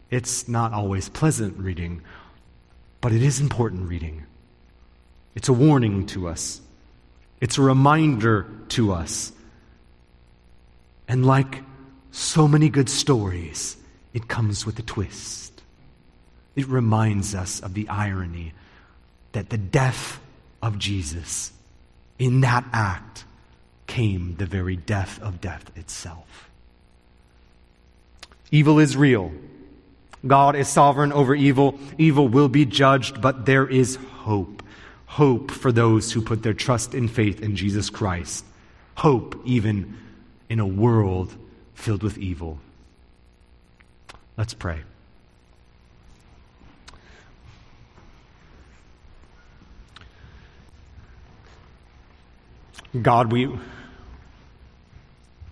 It's 0.10 0.48
not 0.48 0.74
always 0.74 1.10
pleasant 1.10 1.60
reading, 1.60 2.02
but 3.02 3.12
it 3.12 3.22
is 3.22 3.40
important 3.40 3.88
reading. 3.88 4.24
It's 5.36 5.48
a 5.48 5.54
warning 5.54 6.08
to 6.08 6.28
us, 6.28 6.60
it's 7.40 7.60
a 7.60 7.62
reminder 7.62 8.48
to 8.70 8.94
us. 8.94 9.32
And 11.08 11.26
like 11.26 11.64
so 12.12 12.48
many 12.48 12.70
good 12.70 12.90
stories, 12.90 13.78
it 14.14 14.28
comes 14.28 14.66
with 14.66 14.78
a 14.80 14.84
twist. 14.84 15.62
It 16.56 16.68
reminds 16.68 17.36
us 17.36 17.60
of 17.60 17.74
the 17.74 17.88
irony 17.90 18.54
that 19.32 19.50
the 19.50 19.58
death 19.58 20.20
of 20.62 20.78
Jesus, 20.78 21.52
in 22.18 22.42
that 22.42 22.66
act, 22.74 23.26
came 23.88 24.36
the 24.38 24.46
very 24.46 24.76
death 24.76 25.22
of 25.22 25.42
death 25.42 25.72
itself. 25.76 26.50
Evil 28.52 28.80
is 28.80 28.98
real. 28.98 29.32
God 30.26 30.56
is 30.56 30.68
sovereign 30.68 31.14
over 31.14 31.34
evil. 31.34 31.80
Evil 31.98 32.28
will 32.28 32.50
be 32.50 32.66
judged, 32.66 33.22
but 33.22 33.46
there 33.46 33.68
is 33.68 33.96
hope. 33.96 34.64
Hope 35.06 35.50
for 35.52 35.72
those 35.72 36.12
who 36.12 36.22
put 36.22 36.44
their 36.44 36.54
trust 36.54 36.94
and 36.94 37.10
faith 37.10 37.42
in 37.42 37.56
Jesus 37.56 37.90
Christ. 37.90 38.46
Hope 38.96 39.42
even 39.46 39.98
in 40.50 40.60
a 40.60 40.68
world 40.68 41.36
filled 41.74 42.04
with 42.04 42.18
evil. 42.18 42.60
Let's 44.38 44.54
pray. 44.54 44.82
God, 53.00 53.32
we, 53.32 53.48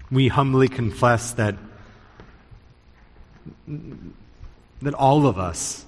we 0.09 0.27
humbly 0.27 0.67
confess 0.67 1.33
that, 1.33 1.55
that 4.81 4.93
all 4.95 5.27
of 5.27 5.37
us 5.37 5.85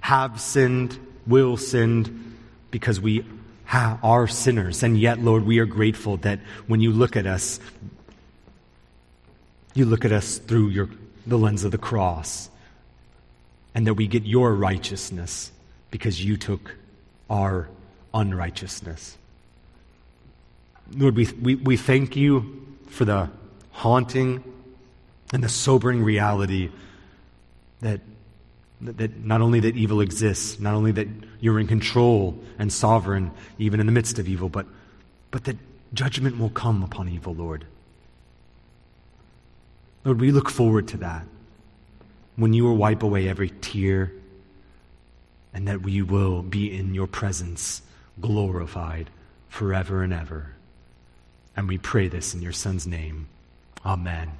have 0.00 0.40
sinned, 0.40 0.98
will 1.26 1.56
sinned, 1.56 2.36
because 2.70 3.00
we 3.00 3.24
are 3.72 4.28
sinners. 4.28 4.84
And 4.84 4.96
yet, 4.96 5.18
Lord, 5.18 5.44
we 5.44 5.58
are 5.58 5.66
grateful 5.66 6.18
that 6.18 6.38
when 6.68 6.80
you 6.80 6.92
look 6.92 7.16
at 7.16 7.26
us, 7.26 7.58
you 9.74 9.84
look 9.84 10.04
at 10.04 10.12
us 10.12 10.38
through 10.38 10.68
your, 10.68 10.88
the 11.26 11.36
lens 11.36 11.64
of 11.64 11.72
the 11.72 11.78
cross, 11.78 12.48
and 13.74 13.84
that 13.88 13.94
we 13.94 14.06
get 14.06 14.24
your 14.24 14.54
righteousness 14.54 15.50
because 15.90 16.24
you 16.24 16.36
took 16.36 16.76
our 17.28 17.68
unrighteousness. 18.14 19.16
Lord, 20.94 21.16
we, 21.16 21.26
we, 21.40 21.54
we 21.56 21.76
thank 21.76 22.16
you 22.16 22.66
for 22.88 23.04
the 23.04 23.28
haunting 23.72 24.42
and 25.32 25.42
the 25.42 25.48
sobering 25.48 26.02
reality 26.02 26.70
that, 27.80 28.00
that 28.80 29.24
not 29.24 29.40
only 29.40 29.60
that 29.60 29.76
evil 29.76 30.00
exists, 30.00 30.60
not 30.60 30.74
only 30.74 30.92
that 30.92 31.08
you're 31.40 31.58
in 31.58 31.66
control 31.66 32.38
and 32.58 32.72
sovereign 32.72 33.32
even 33.58 33.80
in 33.80 33.86
the 33.86 33.92
midst 33.92 34.18
of 34.18 34.28
evil, 34.28 34.48
but, 34.48 34.66
but 35.30 35.44
that 35.44 35.56
judgment 35.92 36.38
will 36.38 36.50
come 36.50 36.82
upon 36.82 37.08
evil, 37.08 37.34
Lord. 37.34 37.66
Lord, 40.04 40.20
we 40.20 40.30
look 40.30 40.48
forward 40.48 40.88
to 40.88 40.98
that 40.98 41.26
when 42.36 42.52
you 42.52 42.64
will 42.64 42.76
wipe 42.76 43.02
away 43.02 43.28
every 43.28 43.50
tear 43.60 44.12
and 45.52 45.66
that 45.66 45.82
we 45.82 46.02
will 46.02 46.42
be 46.42 46.76
in 46.76 46.94
your 46.94 47.06
presence 47.06 47.82
glorified 48.20 49.10
forever 49.48 50.02
and 50.02 50.12
ever. 50.12 50.55
And 51.56 51.68
we 51.68 51.78
pray 51.78 52.08
this 52.08 52.34
in 52.34 52.42
your 52.42 52.52
Son's 52.52 52.86
name. 52.86 53.28
Amen. 53.84 54.32